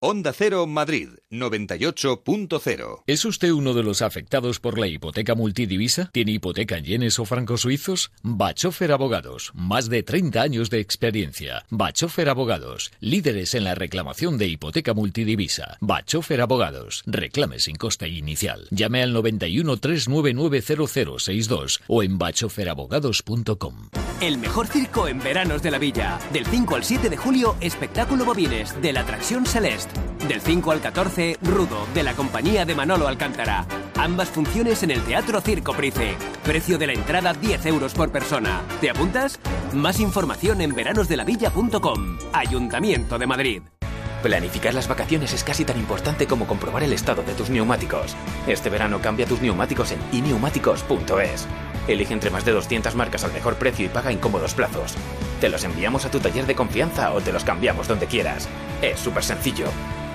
[0.00, 3.02] Onda Cero Madrid 98.0.
[3.06, 6.08] ¿Es usted uno de los afectados por la hipoteca multidivisa?
[6.12, 8.12] ¿Tiene hipoteca en yenes o francos suizos?
[8.22, 11.64] Bachofer Abogados, más de 30 años de experiencia.
[11.68, 15.78] Bachofer Abogados, líderes en la reclamación de hipoteca multidivisa.
[15.80, 18.68] Bachofer Abogados, reclame sin coste inicial.
[18.70, 23.90] Llame al 91 399 0062 o en bachoferabogados.com.
[24.20, 26.18] El mejor circo en veranos de la villa.
[26.32, 30.00] Del 5 al 7 de julio, espectáculo bobines de la atracción Celeste.
[30.26, 33.64] Del 5 al 14, Rudo, de la compañía de Manolo Alcántara.
[33.96, 36.14] Ambas funciones en el Teatro Circo Price.
[36.44, 38.60] Precio de la entrada 10 euros por persona.
[38.82, 39.40] ¿Te apuntas?
[39.72, 42.18] Más información en veranosdelavilla.com.
[42.34, 43.62] Ayuntamiento de Madrid.
[44.22, 48.14] Planificar las vacaciones es casi tan importante como comprobar el estado de tus neumáticos.
[48.46, 51.46] Este verano cambia tus neumáticos en ineumáticos.es.
[51.88, 54.94] Elige entre más de 200 marcas al mejor precio y paga en cómodos plazos.
[55.40, 58.48] Te los enviamos a tu taller de confianza o te los cambiamos donde quieras.
[58.82, 59.68] Es súper sencillo.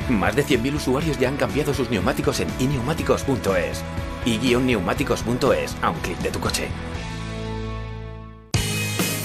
[0.10, 3.84] Más de 100.000 usuarios ya han cambiado sus neumáticos en ineumáticos.es
[4.26, 6.68] y neumáticos.es a un clic de tu coche.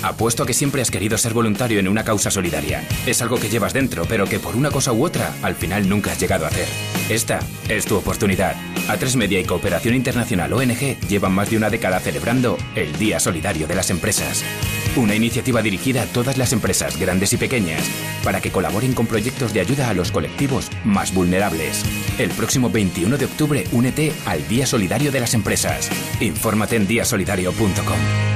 [0.03, 2.87] Apuesto a que siempre has querido ser voluntario en una causa solidaria.
[3.07, 6.13] Es algo que llevas dentro, pero que por una cosa u otra, al final nunca
[6.13, 6.69] has llegado a hacer.
[7.09, 8.55] Esta es tu oportunidad.
[8.89, 13.67] A3 Media y Cooperación Internacional ONG llevan más de una década celebrando el Día Solidario
[13.67, 14.45] de las Empresas.
[14.97, 17.83] Una iniciativa dirigida a todas las empresas, grandes y pequeñas,
[18.25, 21.85] para que colaboren con proyectos de ayuda a los colectivos más vulnerables.
[22.19, 25.91] El próximo 21 de octubre únete al Día Solidario de las Empresas.
[26.21, 28.36] Infórmate en diasolidario.com.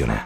[0.00, 0.24] よね。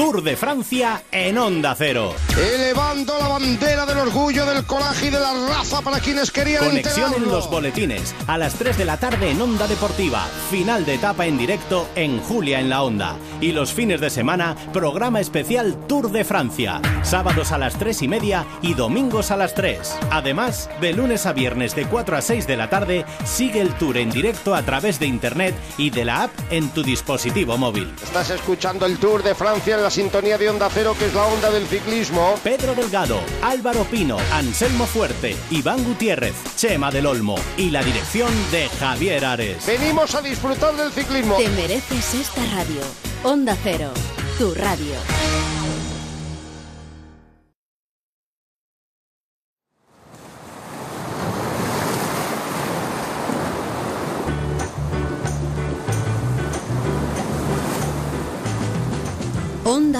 [0.00, 2.14] Tour de Francia en Onda Cero.
[2.34, 7.12] Elevando la bandera del orgullo, del coraje y de la raza para quienes querían Conexión
[7.14, 8.14] en los boletines.
[8.26, 10.24] A las 3 de la tarde en Onda Deportiva.
[10.50, 13.18] Final de etapa en directo en Julia en la Onda.
[13.42, 16.80] Y los fines de semana, programa especial Tour de Francia.
[17.02, 19.98] Sábados a las 3 y media y domingos a las 3.
[20.10, 23.98] Además, de lunes a viernes de 4 a 6 de la tarde, sigue el tour
[23.98, 27.94] en directo a través de internet y de la app en tu dispositivo móvil.
[28.02, 31.26] Estás escuchando el Tour de Francia en la sintonía de Onda Cero, que es la
[31.26, 32.34] onda del ciclismo.
[32.42, 38.68] Pedro Delgado, Álvaro Pino, Anselmo Fuerte, Iván Gutiérrez, Chema del Olmo y la dirección de
[38.68, 39.66] Javier Ares.
[39.66, 41.36] Venimos a disfrutar del ciclismo.
[41.36, 42.80] Te mereces esta radio.
[43.24, 43.92] Onda Cero,
[44.38, 44.94] tu radio.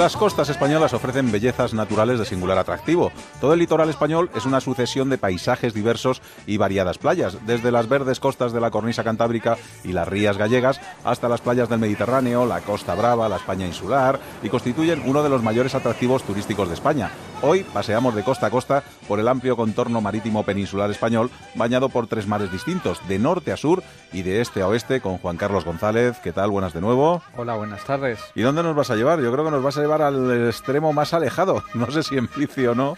[0.00, 3.12] Las costas españolas ofrecen bellezas naturales de singular atractivo.
[3.38, 7.86] Todo el litoral español es una sucesión de paisajes diversos y variadas playas, desde las
[7.86, 12.46] verdes costas de la cornisa cantábrica y las rías gallegas hasta las playas del Mediterráneo,
[12.46, 16.74] la Costa Brava, la España insular y constituyen uno de los mayores atractivos turísticos de
[16.76, 17.10] España.
[17.42, 22.06] Hoy paseamos de costa a costa por el amplio contorno marítimo peninsular español, bañado por
[22.06, 25.64] tres mares distintos, de norte a sur y de este a oeste, con Juan Carlos
[25.64, 26.18] González.
[26.22, 26.50] ¿Qué tal?
[26.50, 27.22] Buenas de nuevo.
[27.38, 28.20] Hola, buenas tardes.
[28.34, 29.22] ¿Y dónde nos vas a llevar?
[29.22, 31.64] Yo creo que nos vas a llevar al extremo más alejado.
[31.80, 32.96] No sé si en bici o no.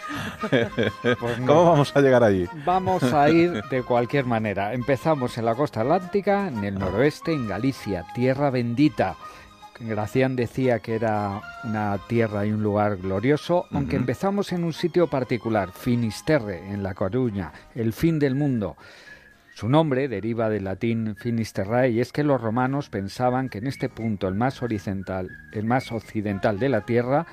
[1.01, 2.45] Pues ¿Cómo vamos a llegar allí?
[2.65, 4.73] Vamos a ir de cualquier manera.
[4.73, 9.15] Empezamos en la costa atlántica, en el noroeste, en Galicia, tierra bendita.
[9.85, 15.07] Gracián decía que era una tierra y un lugar glorioso, aunque empezamos en un sitio
[15.07, 18.77] particular, Finisterre, en La Coruña, el fin del mundo.
[19.53, 23.89] Su nombre deriva del latín Finisterrae y es que los romanos pensaban que en este
[23.89, 27.27] punto, el más horizontal, el más occidental de la Tierra,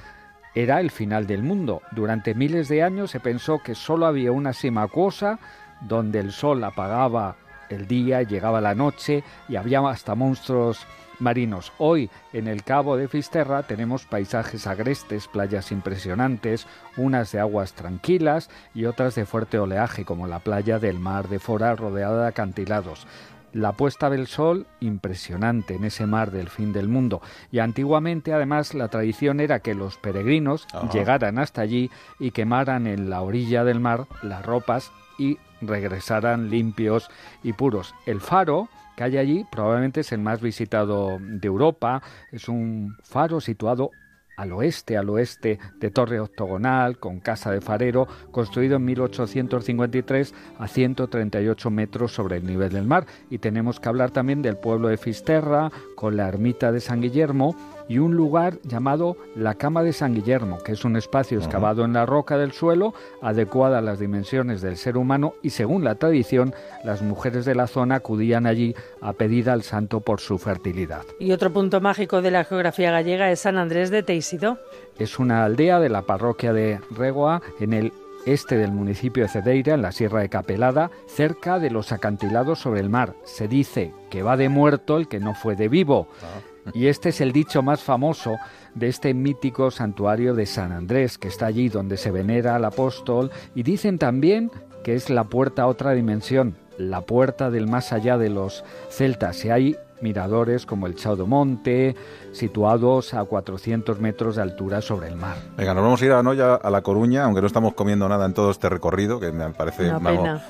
[0.55, 1.83] era el final del mundo.
[1.93, 5.39] Durante miles de años se pensó que solo había una cima acuosa
[5.83, 7.37] donde el sol apagaba
[7.71, 10.85] el día, llegaba la noche y había hasta monstruos
[11.21, 11.73] marinos.
[11.79, 18.51] Hoy en el Cabo de Fisterra tenemos paisajes agrestes, playas impresionantes, unas de aguas tranquilas
[18.75, 23.07] y otras de fuerte oleaje como la playa del Mar de Fora rodeada de acantilados.
[23.53, 27.21] La puesta del sol impresionante en ese mar del fin del mundo.
[27.51, 33.11] Y antiguamente además la tradición era que los peregrinos llegaran hasta allí y quemaran en
[33.11, 37.11] la orilla del mar las ropas y regresaran limpios
[37.43, 37.95] y puros.
[38.07, 38.69] El faro
[39.01, 42.03] que hay allí probablemente es el más visitado de Europa.
[42.33, 43.93] Es un faro situado
[44.37, 50.69] al oeste, al oeste de Torre Octogonal, con casa de farero, construido en 1853 a
[50.69, 53.07] 138 metros sobre el nivel del mar.
[53.31, 57.57] Y tenemos que hablar también del pueblo de Fisterra, con la ermita de San Guillermo,
[57.90, 61.92] y un lugar llamado la Cama de San Guillermo, que es un espacio excavado en
[61.92, 66.55] la roca del suelo, adecuada a las dimensiones del ser humano y según la tradición,
[66.85, 71.03] las mujeres de la zona acudían allí a pedir al santo por su fertilidad.
[71.18, 74.59] Y otro punto mágico de la geografía gallega es San Andrés de Teixido.
[74.96, 77.92] Es una aldea de la parroquia de Regoa en el
[78.24, 82.81] este del municipio de Cedeira, en la Sierra de Capelada, cerca de los acantilados sobre
[82.81, 83.14] el mar.
[83.24, 86.07] Se dice que va de muerto el que no fue de vivo.
[86.22, 86.50] Ah.
[86.73, 88.37] Y este es el dicho más famoso
[88.75, 93.31] de este mítico santuario de San Andrés, que está allí donde se venera al apóstol,
[93.55, 94.51] y dicen también
[94.85, 99.44] que es la puerta a otra dimensión, la puerta del más allá de los celtas.
[99.44, 101.94] Y hay miradores como el Chao Monte,
[102.33, 105.37] situados a 400 metros de altura sobre el mar.
[105.59, 108.25] Venga, nos vamos a ir a Noya, a La Coruña, aunque no estamos comiendo nada
[108.25, 109.92] en todo este recorrido, que me parece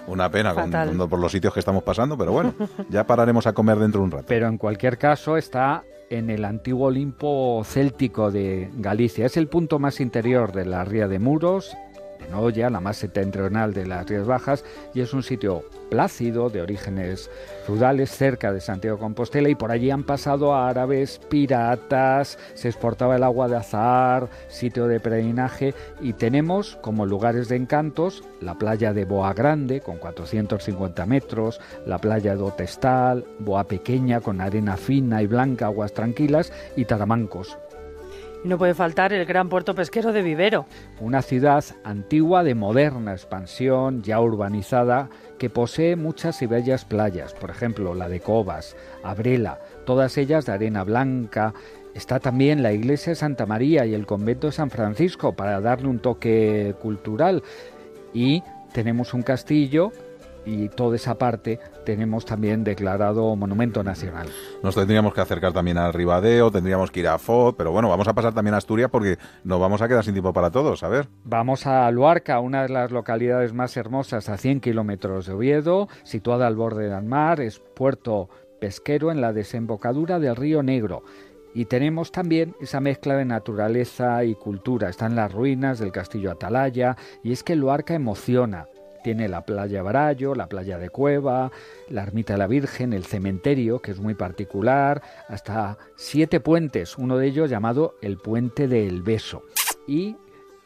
[0.06, 0.54] una pena,
[1.08, 2.54] por los sitios que estamos pasando, pero bueno,
[2.88, 4.24] ya pararemos a comer dentro de un rato.
[4.28, 9.26] Pero en cualquier caso está en el antiguo Olimpo céltico de Galicia.
[9.26, 11.76] Es el punto más interior de la ría de Muros,
[12.28, 14.64] Noya, la más septentrional de las Rías Bajas,
[14.94, 17.30] y es un sitio plácido, de orígenes
[17.66, 23.22] rurales, cerca de Santiago Compostela, y por allí han pasado árabes, piratas, se exportaba el
[23.22, 29.04] agua de azar, sitio de peregrinaje, y tenemos como lugares de encantos la playa de
[29.04, 35.26] Boa Grande, con 450 metros, la playa de Otestal, Boa Pequeña, con arena fina y
[35.26, 37.58] blanca, aguas tranquilas, y Taramancos,
[38.44, 40.66] no puede faltar el gran puerto pesquero de Vivero.
[41.00, 47.50] Una ciudad antigua de moderna expansión, ya urbanizada, que posee muchas y bellas playas, por
[47.50, 51.54] ejemplo la de Cobas, Abrela, todas ellas de arena blanca.
[51.94, 55.88] Está también la iglesia de Santa María y el convento de San Francisco para darle
[55.88, 57.42] un toque cultural.
[58.14, 59.92] Y tenemos un castillo
[60.44, 64.28] y toda esa parte tenemos también declarado monumento nacional.
[64.62, 68.08] Nos tendríamos que acercar también al Ribadeo, tendríamos que ir a Foz, pero bueno, vamos
[68.08, 70.88] a pasar también a Asturias porque nos vamos a quedar sin tiempo para todos, a
[70.88, 71.08] ver.
[71.24, 76.46] Vamos a Luarca, una de las localidades más hermosas a 100 kilómetros de Oviedo, situada
[76.46, 78.28] al borde del mar, es puerto
[78.60, 81.02] pesquero en la desembocadura del río Negro.
[81.52, 84.88] Y tenemos también esa mezcla de naturaleza y cultura.
[84.88, 88.66] Están las ruinas del castillo Atalaya y es que Luarca emociona.
[89.02, 91.50] Tiene la playa Barallo, la playa de Cueva,
[91.88, 97.16] la ermita de la Virgen, el cementerio, que es muy particular, hasta siete puentes, uno
[97.16, 99.42] de ellos llamado el Puente del Beso.
[99.86, 100.16] Y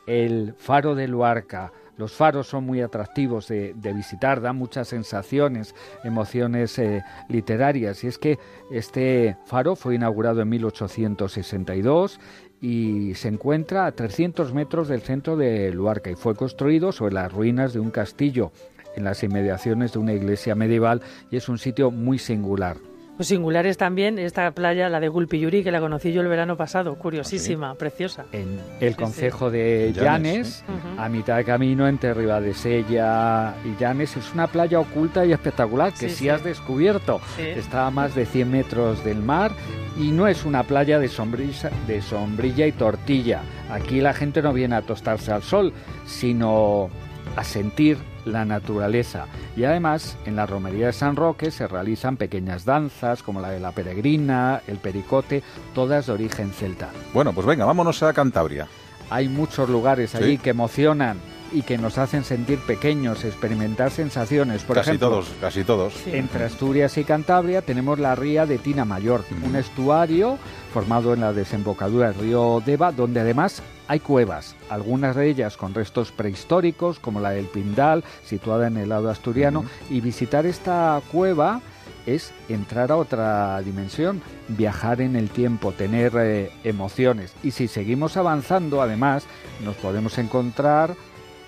[0.06, 1.72] el Faro de Luarca.
[1.96, 8.02] Los faros son muy atractivos de, visitar, dan muchas sensaciones, emociones eh, literarias.
[8.02, 8.38] Y es que
[8.72, 12.18] este faro fue inaugurado en 1862
[12.64, 17.30] y se encuentra a 300 metros del centro de Luarca y fue construido sobre las
[17.30, 18.52] ruinas de un castillo
[18.96, 22.78] en las inmediaciones de una iglesia medieval y es un sitio muy singular.
[23.16, 26.56] Pues singular es también esta playa, la de Gulpiyuri, que la conocí yo el verano
[26.56, 28.24] pasado, curiosísima, ¿Ah, preciosa.
[28.32, 30.64] En el concejo de Llanes,
[30.98, 36.08] a mitad de camino entre Ribadesella y Llanes, es una playa oculta y espectacular que
[36.08, 37.20] sí, has descubierto.
[37.38, 39.52] Está a más de 100 metros del mar
[39.96, 43.42] y no es una playa de sombrilla, de sombrilla y tortilla.
[43.70, 45.72] Aquí la gente no viene a tostarse al sol,
[46.04, 46.90] sino
[47.36, 49.26] a sentir la naturaleza.
[49.56, 53.60] Y además, en la romería de San Roque se realizan pequeñas danzas como la de
[53.60, 55.42] la peregrina, el pericote,
[55.74, 56.90] todas de origen celta.
[57.12, 58.66] Bueno, pues venga, vámonos a Cantabria.
[59.10, 61.18] Hay muchos lugares allí que emocionan
[61.54, 64.64] y que nos hacen sentir pequeños, experimentar sensaciones.
[64.64, 65.94] Por casi ejemplo, todos, casi todos.
[66.06, 70.36] Entre Asturias y Cantabria tenemos la ría de Tina Mayor, un estuario
[70.72, 75.74] formado en la desembocadura del río Deva, donde además hay cuevas, algunas de ellas con
[75.74, 81.60] restos prehistóricos, como la del Pindal, situada en el lado asturiano, y visitar esta cueva
[82.06, 87.32] es entrar a otra dimensión, viajar en el tiempo, tener eh, emociones.
[87.42, 89.26] Y si seguimos avanzando, además,
[89.64, 90.96] nos podemos encontrar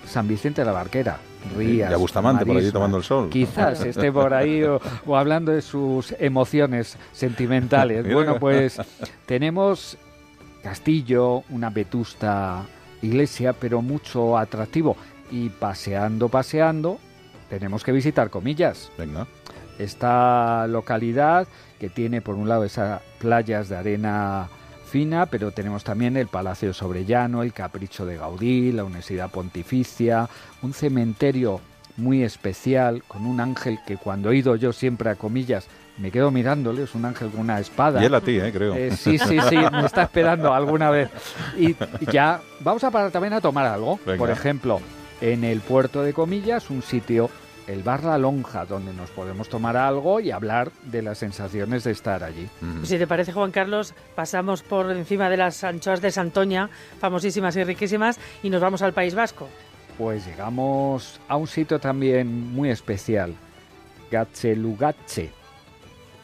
[0.06, 1.18] San Vicente de la Barquera,
[1.56, 1.92] Rías.
[1.92, 3.28] Y Bustamante por allí tomando el sol.
[3.30, 4.80] Quizás esté por ahí o,
[5.16, 8.04] hablando de sus emociones sentimentales.
[8.12, 8.80] bueno, pues
[9.26, 9.98] tenemos
[10.62, 12.64] castillo, una vetusta
[13.02, 14.96] iglesia, pero mucho atractivo.
[15.30, 16.98] Y paseando, paseando,
[17.48, 18.90] tenemos que visitar Comillas.
[18.96, 19.26] Venga.
[19.78, 21.46] Esta localidad
[21.78, 24.48] que tiene por un lado esas playas de arena
[24.86, 30.28] fina, pero tenemos también el Palacio Sobrellano, el Capricho de Gaudí, la Universidad Pontificia,
[30.62, 31.60] un cementerio
[31.96, 35.68] muy especial con un ángel que cuando he ido yo siempre a comillas
[35.98, 38.02] me quedo mirándole, es un ángel con una espada.
[38.02, 38.74] Y él a ti, eh, creo.
[38.74, 41.08] Eh, sí, sí, sí, me está esperando alguna vez.
[41.58, 41.74] Y
[42.10, 43.98] ya vamos a parar también a tomar algo.
[44.18, 44.80] Por ejemplo,
[45.20, 47.30] en el puerto de Comillas, un sitio
[47.66, 51.92] el bar La Lonja, donde nos podemos tomar algo y hablar de las sensaciones de
[51.92, 52.48] estar allí.
[52.84, 57.64] Si te parece, Juan Carlos, pasamos por encima de las anchoas de Santoña, famosísimas y
[57.64, 59.48] riquísimas, y nos vamos al País Vasco.
[59.98, 63.34] Pues llegamos a un sitio también muy especial,
[64.10, 65.32] Gatzelugatche,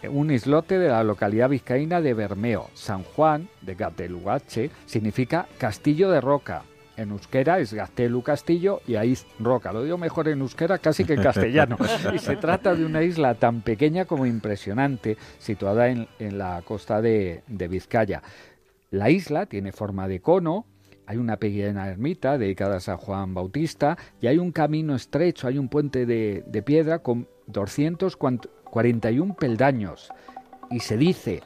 [0.09, 2.69] un islote de la localidad vizcaína de Bermeo.
[2.75, 6.65] San Juan de Gatzelugatche significa castillo de roca,
[6.97, 9.73] en euskera es Gastelu Castillo y ahí Roca.
[9.73, 11.77] Lo digo mejor en euskera casi que en castellano.
[12.15, 17.43] y se trata de una isla tan pequeña como impresionante, situada en, la costa de,
[17.49, 18.23] Vizcaya.
[18.91, 20.67] La isla tiene forma de cono,
[21.07, 25.59] hay una pequeña ermita dedicada a San Juan Bautista y hay un camino estrecho, hay
[25.59, 30.11] un puente de, de piedra con 241 peldaños.
[30.71, 31.43] Y se dice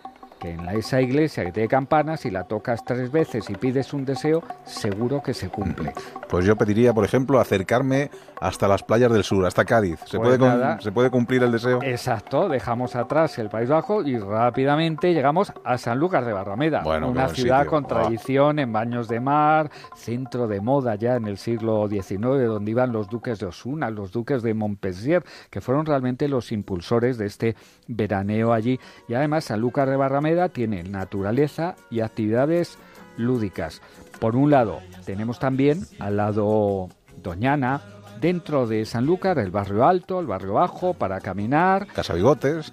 [0.46, 4.04] que en esa iglesia que tiene campanas, si la tocas tres veces y pides un
[4.04, 5.92] deseo, seguro que se cumple.
[6.28, 9.98] Pues yo pediría, por ejemplo, acercarme hasta las playas del sur, hasta Cádiz.
[10.06, 11.82] ¿Se, pues puede, ¿se puede cumplir el deseo?
[11.82, 17.66] Exacto, dejamos atrás el País Bajo y rápidamente llegamos a Sanlúcar de Barrameda, una ciudad
[17.66, 17.88] con ah.
[17.88, 22.92] tradición en baños de mar, centro de moda ya en el siglo XIX, donde iban
[22.92, 27.56] los duques de Osuna, los duques de Montpensier, que fueron realmente los impulsores de este
[27.88, 28.78] veraneo allí.
[29.08, 32.78] Y además Sanlúcar de Barrameda tiene naturaleza y actividades
[33.16, 33.82] lúdicas.
[34.20, 36.88] Por un lado, tenemos también al lado
[37.22, 37.82] Doñana,
[38.20, 41.86] dentro de Sanlúcar, el barrio alto, el barrio bajo, para caminar.
[41.88, 42.72] Casa Bigotes.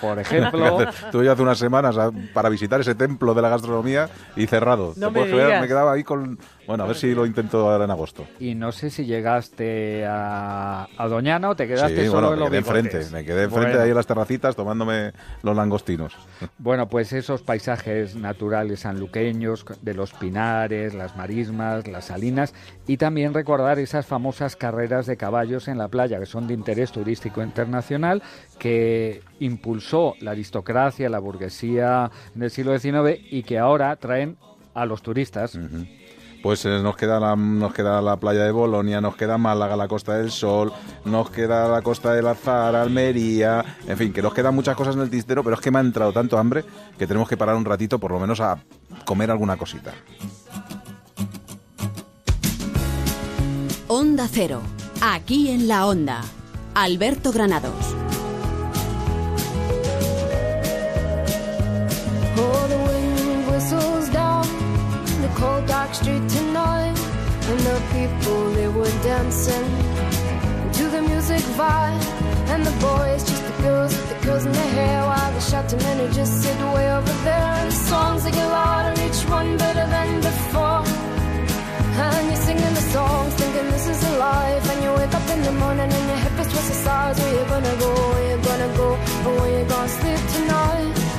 [0.00, 0.78] Por ejemplo.
[1.12, 1.96] Tuve yo hace unas semanas
[2.32, 4.94] para visitar ese templo de la gastronomía y cerrado.
[4.96, 6.38] No me, me quedaba ahí con
[6.70, 8.28] bueno, a ver si lo intento ahora en agosto.
[8.38, 13.00] Y no sé si llegaste a, Doñana o te quedaste solo en me quedé enfrente,
[13.10, 15.10] me quedé enfrente ahí en las terracitas tomándome
[15.42, 16.14] los langostinos.
[16.58, 22.54] Bueno, pues esos paisajes naturales sanluqueños de los pinares, las marismas, las salinas
[22.86, 26.92] y también recordar esas famosas carreras de caballos en la playa que son de interés
[26.92, 28.22] turístico internacional
[28.58, 34.36] que impulsó la aristocracia, la burguesía en el siglo XIX y que ahora traen
[34.74, 35.58] a los turistas
[36.42, 39.88] pues eh, nos queda la, nos queda la playa de Bolonia, nos queda Málaga, la
[39.88, 40.72] Costa del Sol,
[41.04, 45.02] nos queda la Costa del Azar, Almería, en fin, que nos quedan muchas cosas en
[45.02, 46.64] el tistero, pero es que me ha entrado tanto hambre
[46.98, 48.58] que tenemos que parar un ratito por lo menos a
[49.04, 49.92] comer alguna cosita.
[53.88, 54.60] Onda Cero,
[55.02, 56.20] aquí en la Onda.
[56.74, 58.09] Alberto Granados.
[65.40, 66.96] Cold dark street tonight
[67.50, 69.68] And the people they were dancing
[70.78, 72.04] To the music vibe
[72.52, 75.82] And the boys just the girls with the girls in their hair While the shouting
[75.86, 79.86] men just sit way over there And the songs they get louder, each one better
[79.94, 80.84] than before.
[82.04, 85.40] And you're singing the songs, thinking this is a life And you wake up in
[85.48, 85.69] the morning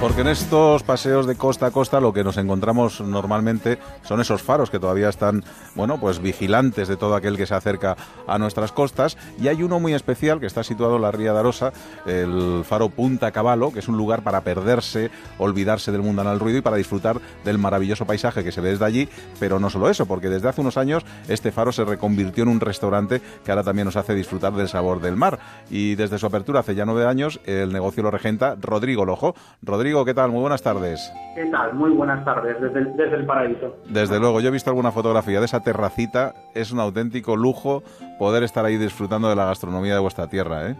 [0.02, 4.42] Porque en estos paseos de costa a costa lo que nos encontramos normalmente son esos
[4.42, 5.44] faros que todavía están,
[5.76, 7.96] bueno, pues vigilantes de todo aquel que se acerca
[8.26, 9.16] a nuestras costas.
[9.40, 11.72] Y hay uno muy especial que está situado en la Ría de Arosa,
[12.08, 16.62] el faro Punta Caballo, que es un lugar para perderse, olvidarse del mundanal ruido y
[16.62, 19.08] para disfrutar del maravilloso paisaje que se ve desde allí.
[19.40, 22.60] Pero no solo eso, porque desde hace unos años este faro se reconvirtió en un
[22.60, 25.38] restaurante que ahora también nos hace disfrutar del sabor del mar.
[25.70, 29.36] Y desde su apertura hace ya nueve años, el negocio lo regenta Rodrigo Lojo.
[29.62, 30.32] Rodrigo ¿qué tal?
[30.32, 31.12] Muy buenas tardes.
[31.36, 31.74] ¿Qué tal?
[31.74, 33.76] Muy buenas tardes, desde el, desde el paraíso.
[33.90, 37.84] Desde luego, yo he visto alguna fotografía de esa terracita, es un auténtico lujo
[38.18, 40.76] poder estar ahí disfrutando de la gastronomía de vuestra tierra, ¿eh?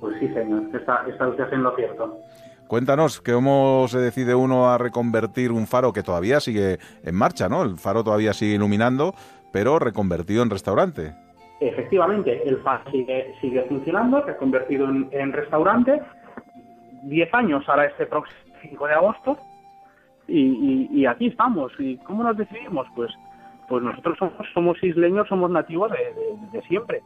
[0.00, 2.18] Pues sí, señor, está, está usted en lo cierto.
[2.66, 7.62] Cuéntanos, ¿cómo se decide uno a reconvertir un faro que todavía sigue en marcha, ¿no?
[7.62, 9.14] El faro todavía sigue iluminando,
[9.52, 11.14] pero reconvertido en restaurante.
[11.60, 16.00] Efectivamente, el faro sigue, sigue funcionando, reconvertido en, en restaurante
[17.02, 19.38] 10 años ahora este próximo 5 de agosto
[20.28, 21.72] y, aquí estamos.
[21.78, 22.86] ¿Y cómo nos decidimos?
[22.94, 23.12] Pues,
[23.68, 25.90] pues nosotros somos, somos isleños, somos nativos
[26.52, 27.02] de, siempre.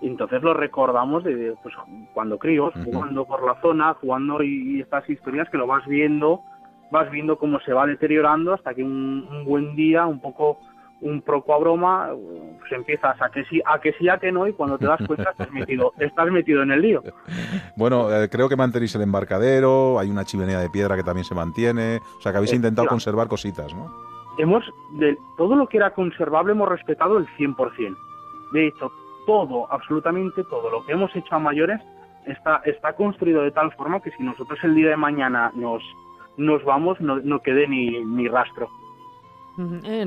[0.00, 1.74] Y entonces lo recordamos de, pues,
[2.14, 6.42] cuando críos, jugando por la zona, jugando y, estas historias que lo vas viendo,
[6.90, 10.58] vas viendo cómo se va deteriorando hasta que un buen día, un poco
[11.00, 12.10] un proco a broma,
[12.58, 15.00] pues empiezas a que sí, a que sí, a que no, y cuando te das
[15.06, 17.02] cuenta estás metido, estás metido en el lío.
[17.76, 21.34] Bueno, eh, creo que mantenéis el embarcadero, hay una chimenea de piedra que también se
[21.34, 23.92] mantiene, o sea que habéis intentado conservar cositas, ¿no?
[24.38, 27.96] Hemos, de todo lo que era conservable hemos respetado el 100%.
[28.52, 28.92] De hecho,
[29.26, 31.80] todo, absolutamente todo lo que hemos hecho a mayores
[32.24, 35.82] está, está construido de tal forma que si nosotros el día de mañana nos,
[36.36, 38.68] nos vamos, no, no quede ni, ni rastro.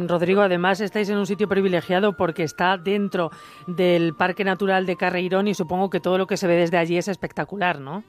[0.08, 3.32] Rodrigo, además estáis en un sitio privilegiado porque está dentro
[3.68, 6.98] del Parque Natural de Carreirón y supongo que todo lo que se ve desde allí
[6.98, 8.04] es espectacular, ¿no?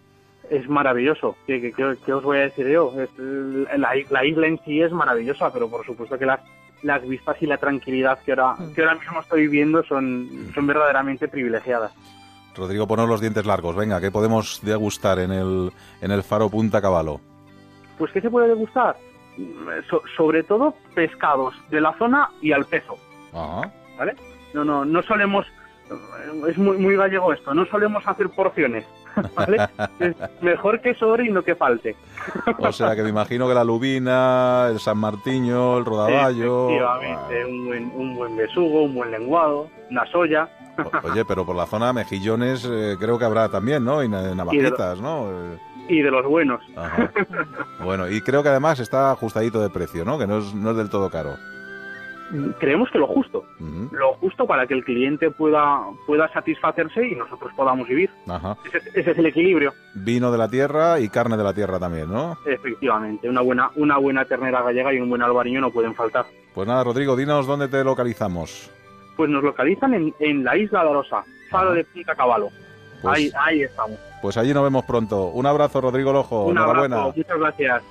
[0.50, 1.36] Es maravilloso.
[1.46, 1.72] ¿Qué,
[2.12, 2.92] os voy a decir yo?
[3.76, 6.40] la, isla en sí es maravillosa, pero por supuesto que las,
[6.82, 8.74] las vistas y la tranquilidad que ahora, mm.
[8.74, 11.92] que ahora mismo estoy viviendo son, son verdaderamente privilegiadas.
[12.54, 13.74] Rodrigo, ponos los dientes largos.
[13.74, 17.20] Venga, ¿qué podemos degustar en el, en el faro Punta Caballo?
[17.98, 18.96] Pues, ¿qué se puede degustar?
[20.16, 22.96] Sobre todo pescados de la zona y al peso.
[23.32, 24.14] ¿Vale?
[24.54, 25.46] No, no, no solemos,
[26.48, 28.86] es muy, muy gallego esto, no solemos hacer porciones.
[29.36, 29.68] ¿Vale?
[30.00, 31.94] es mejor que sobre y no que falte.
[32.58, 36.70] o sea que me imagino que la lubina, el San Martiño, el rodaballo.
[36.70, 40.48] Efectivamente, un, buen, un buen besugo, un buen lenguado, una soya.
[41.02, 44.02] Oye, pero por la zona mejillones eh, creo que habrá también, ¿no?
[44.02, 45.28] Y navajetas, ¿no?
[45.88, 46.60] Y de los buenos.
[47.84, 50.18] bueno, y creo que además está ajustadito de precio, ¿no?
[50.18, 51.36] Que no es, no es del todo caro
[52.58, 53.44] creemos que lo justo,
[53.90, 58.10] lo justo para que el cliente pueda, pueda satisfacerse y nosotros podamos vivir.
[58.94, 59.72] Ese, es el equilibrio.
[59.94, 62.36] Vino de la tierra y carne de la tierra también, ¿no?
[62.46, 66.26] Efectivamente, una buena, una buena ternera gallega y un buen albariño no pueden faltar.
[66.54, 68.70] Pues nada, Rodrigo, dinos dónde te localizamos.
[69.16, 72.48] Pues nos localizan en, en la isla de Arosa, Faro de Punta Caballo.
[73.02, 73.98] Pues ahí, ahí estamos.
[74.22, 75.26] Pues allí nos vemos pronto.
[75.26, 76.46] Un abrazo, Rodrigo Lojo.
[76.46, 77.82] Un abrazo, muchas gracias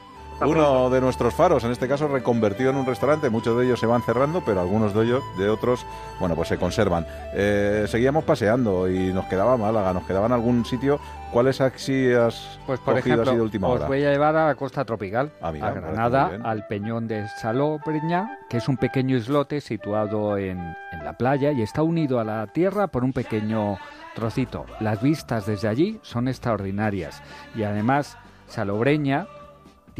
[0.45, 3.29] uno de nuestros faros, en este caso reconvertido en un restaurante.
[3.29, 5.85] Muchos de ellos se van cerrando, pero algunos de ellos, de otros,
[6.19, 7.05] bueno, pues se conservan.
[7.33, 10.99] Eh, seguíamos paseando y nos quedaba Málaga, nos quedaba en algún sitio.
[11.31, 14.55] ¿Cuáles así has pues por ejemplo, así de última os voy a llevar a la
[14.55, 20.37] costa tropical, ah, a Granada, al Peñón de Salobreña, que es un pequeño islote situado
[20.37, 23.77] en, en la playa y está unido a la tierra por un pequeño
[24.13, 24.65] trocito.
[24.81, 27.23] Las vistas desde allí son extraordinarias
[27.55, 28.17] y además
[28.47, 29.27] Salobreña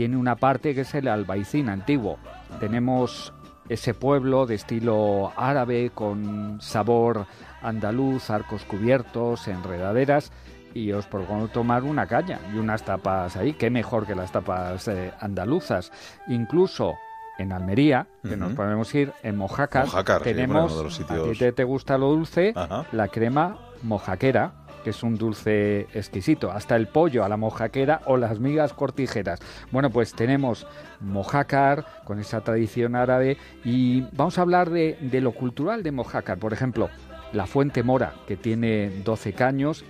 [0.02, 2.18] tiene una parte que es el Albaicín antiguo.
[2.60, 3.32] Tenemos
[3.70, 7.28] ese pueblo de estilo árabe con sabor
[7.62, 10.32] andaluz, arcos cubiertos, enredaderas
[10.74, 14.88] y os propongo tomar una caña y unas tapas ahí, qué mejor que las tapas
[14.88, 15.92] eh, andaluzas.
[16.30, 16.96] Incluso
[17.38, 19.86] en Almería, que nos podemos ir en Mojácar,
[20.24, 22.56] tenemos, a te, gusta lo dulce,
[22.92, 28.18] la crema mojaquera, que es un dulce exquisito, hasta el pollo a la mojaquera o
[28.18, 29.40] las migas cortijeras.
[29.72, 30.68] Bueno, pues tenemos
[31.00, 36.38] mojácar con esa tradición árabe y vamos a hablar de, de lo cultural de mojácar.
[36.38, 36.90] Por ejemplo,
[37.34, 39.86] la Fuente Mora, que tiene 12 caños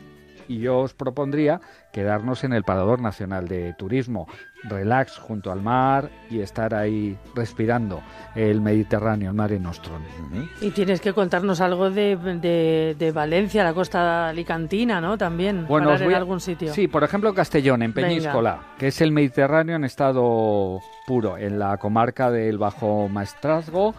[0.48, 1.62] y yo os propondría
[1.92, 4.28] quedarnos en el Parador Nacional de Turismo,
[4.64, 8.02] relax junto al mar y estar ahí respirando
[8.36, 10.02] el Mediterráneo, el Mare Nostrum.
[10.62, 15.18] Y tienes que contarnos algo de, de, Valencia, la costa alicantina, ¿no?
[15.18, 16.74] También, bueno, para en algún sitio.
[16.74, 21.78] Sí, por ejemplo Castellón, en Peñíscola, que es el Mediterráneo en estado puro, en la
[21.78, 23.94] comarca del Bajo Maestrazgo,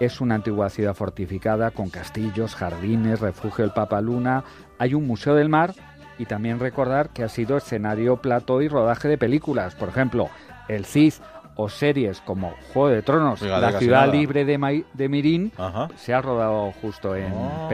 [0.00, 4.44] es una antigua ciudad fortificada con castillos, jardines, refugio del Papaluna,
[4.78, 5.74] hay un museo del mar
[6.18, 10.28] y también recordar que ha sido escenario, plato y rodaje de películas, por ejemplo,
[10.68, 11.14] El Cid
[11.56, 15.52] o series como Juego de Tronos, La ciudad libre de, de Mirín,
[15.96, 17.68] se ha rodado justo en oh.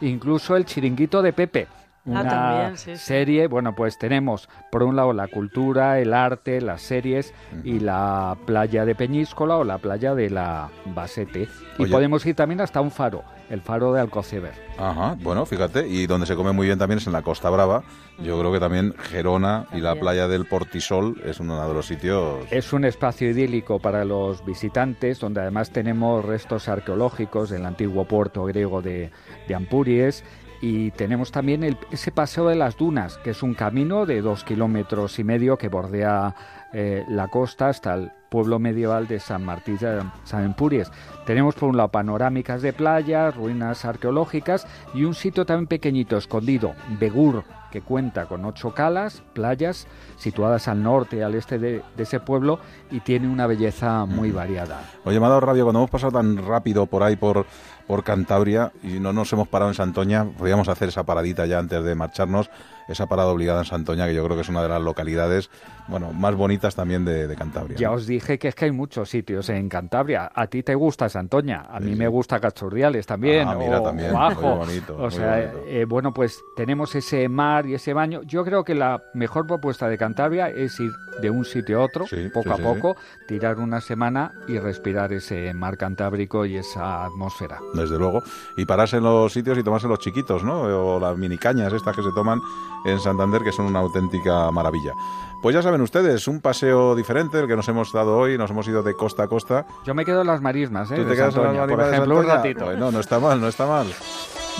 [0.00, 1.68] Incluso El chiringuito de Pepe,
[2.14, 3.46] Ah, una serie.
[3.46, 7.34] Bueno, pues tenemos por un lado la cultura, el arte, las series
[7.64, 11.48] y la playa de Peñíscola o la playa de la Basete.
[11.78, 14.52] Y podemos ir también hasta un faro, el faro de Alcoceber.
[14.78, 17.82] Ajá, bueno, fíjate, y donde se come muy bien también es en la Costa Brava.
[18.18, 22.46] Yo creo que también Gerona y la playa del Portisol es uno de los sitios.
[22.50, 28.44] Es un espacio idílico para los visitantes, donde además tenemos restos arqueológicos del antiguo puerto
[28.44, 29.10] griego de,
[29.48, 30.24] de Ampuries
[30.60, 35.18] y tenemos también ese paseo de las dunas, que es un camino de dos kilómetros
[35.18, 36.34] y medio que bordea
[36.72, 40.90] eh, la costa hasta el pueblo medieval de San Martín de San Empuries.
[41.26, 46.74] Tenemos por un lado panorámicas de playas, ruinas arqueológicas y un sitio también pequeñito, escondido,
[46.98, 49.86] Begur, que cuenta con ocho calas, playas
[50.16, 54.80] situadas al norte y al este de, ese pueblo y tiene una belleza muy variada.
[55.04, 57.46] Oye, me ha dado rabia cuando hemos pasado tan rápido por ahí, por
[57.90, 61.82] por Cantabria y no nos hemos parado en Santoña, podríamos hacer esa paradita ya antes
[61.82, 62.48] de marcharnos,
[62.90, 65.50] esa parada obligada en Santoña, que yo creo que es una de las localidades
[65.88, 67.76] bueno, más bonitas también de, Cantabria.
[67.76, 70.30] Ya os dije que es que hay muchos sitios en Cantabria.
[70.34, 73.48] A ti te gusta Santoña, a mí me gusta Cachurriales también.
[73.48, 74.12] Ah, mira, también.
[74.12, 74.96] bonito.
[74.98, 78.22] O sea, eh, bueno, pues tenemos ese mar y ese baño.
[78.24, 82.06] Yo creo que la mejor propuesta de Cantabria es ir de un sitio a otro,
[82.32, 87.58] poco a poco, tirar una semana y respirar ese mar cantábrico y esa atmósfera.
[87.74, 88.22] Desde luego.
[88.56, 90.62] Y pararse en los sitios y tomarse los chiquitos, ¿no?
[90.62, 92.40] O las mini cañas estas que se toman
[92.84, 94.94] en Santander, que son una auténtica maravilla.
[95.42, 98.68] Pues ya saben ustedes, un paseo diferente, el que nos hemos dado hoy, nos hemos
[98.68, 99.66] ido de costa a costa.
[99.84, 100.96] Yo me quedo en las marismas, ¿eh?
[100.96, 102.76] ¿Tú te quedas en las marismas por ejemplo, un ratito.
[102.76, 103.86] no, no está mal, no está mal.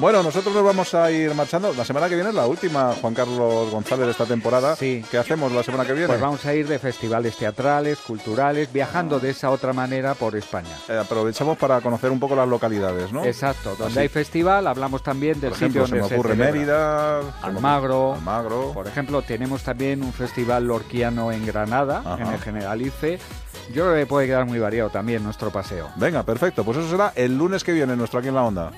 [0.01, 1.75] Bueno, nosotros nos vamos a ir marchando.
[1.75, 4.75] La semana que viene es la última, Juan Carlos González, de esta temporada.
[4.75, 5.05] Sí.
[5.11, 6.09] ¿Qué hacemos la semana que viene?
[6.09, 10.75] Pues vamos a ir de festivales teatrales, culturales, viajando de esa otra manera por España.
[10.89, 13.27] Eh, aprovechamos para conocer un poco las localidades, ¿no?
[13.27, 13.77] Exacto.
[13.79, 18.15] Donde hay festival, hablamos también del por ejemplo, sitio se me ocurre Mérida, Almagro.
[18.15, 18.73] Almagro.
[18.73, 23.19] Por ejemplo, tenemos también un festival lorquiano en Granada, en el Generalife.
[23.75, 25.91] Yo creo que puede quedar muy variado también nuestro paseo.
[25.97, 26.65] Venga, perfecto.
[26.65, 28.73] Pues eso será el lunes que viene, nuestro aquí en la onda.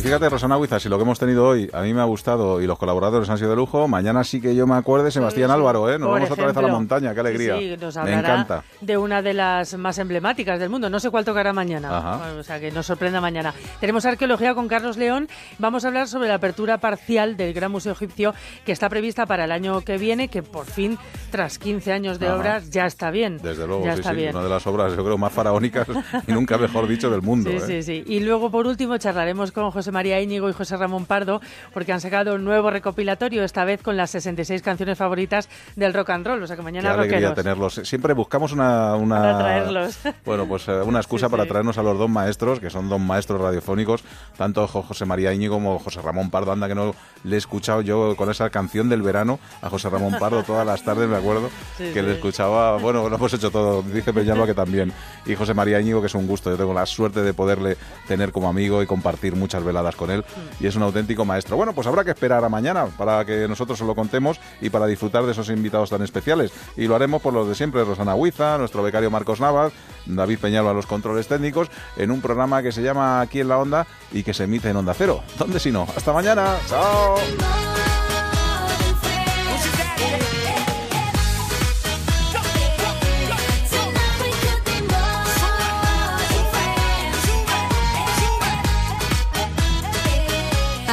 [0.00, 2.66] Fíjate, Rosana Huiza, si lo que hemos tenido hoy a mí me ha gustado y
[2.66, 5.98] los colaboradores han sido de lujo, mañana sí que yo me acuerde Sebastián Álvaro, ¿eh?
[5.98, 7.58] Nos vamos otra vez a la montaña, qué alegría.
[7.58, 8.64] Sí, nos me encanta.
[8.80, 10.90] De una de las más emblemáticas del mundo.
[10.90, 12.20] No sé cuál tocará mañana.
[12.38, 13.54] O sea, que nos sorprenda mañana.
[13.80, 15.28] Tenemos arqueología con Carlos León.
[15.58, 18.34] Vamos a hablar sobre la apertura parcial del Gran Museo Egipcio
[18.64, 20.98] que está prevista para el año que viene, que por fin,
[21.30, 23.38] tras 15 años de obras, ya está bien.
[23.38, 24.26] Desde luego, sí, sí.
[24.30, 25.86] Una de las obras, yo creo, más faraónicas
[26.26, 27.50] y nunca mejor dicho del mundo.
[27.50, 27.60] Sí, ¿eh?
[27.60, 28.04] sí, sí.
[28.06, 31.40] Y luego, por último, charlaremos con José María Íñigo y José Ramón Pardo,
[31.72, 36.10] porque han sacado un nuevo recopilatorio, esta vez con las 66 canciones favoritas del rock
[36.10, 36.42] and roll.
[36.42, 37.74] O sea que mañana Qué alegría tenerlos.
[37.84, 38.94] Siempre buscamos una.
[38.96, 39.98] una para traerlos.
[40.24, 43.40] Bueno, pues eh, una excusa para traernos a los dos maestros, que son dos maestros
[43.40, 44.04] radiofónicos,
[44.36, 46.52] tanto José María Íñigo como José Ramón Pardo.
[46.52, 50.16] Anda que no le he escuchado yo con esa canción del verano a José Ramón
[50.18, 52.78] Pardo todas las tardes, me acuerdo, que le escuchaba.
[52.78, 53.82] Bueno, lo hemos hecho todo.
[53.82, 54.92] Dice Peñalba que también.
[55.26, 56.50] Y José María Íñigo, que es un gusto.
[56.50, 57.76] Yo tengo la suerte de poderle
[58.06, 60.20] tener como amigo y compartir muchas veladas con él.
[60.20, 60.64] Mm.
[60.64, 61.56] Y es un auténtico maestro.
[61.56, 64.86] Bueno, pues habrá que esperar a mañana para que nosotros se lo contemos y para
[64.86, 66.52] disfrutar de esos invitados tan especiales.
[66.76, 69.72] Y lo haremos por los de siempre, Rosana Huiza, nuestro becario Marcos Navas,
[70.06, 73.58] David Peñalba a los controles técnicos, en un programa que se llama Aquí en la
[73.58, 75.22] Onda y que se emite en Onda Cero.
[75.38, 75.86] ¿Dónde si no?
[75.96, 76.56] Hasta mañana.
[76.68, 77.16] Chao.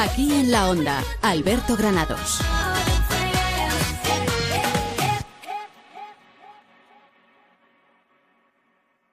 [0.01, 2.39] Aquí en la onda, Alberto Granados.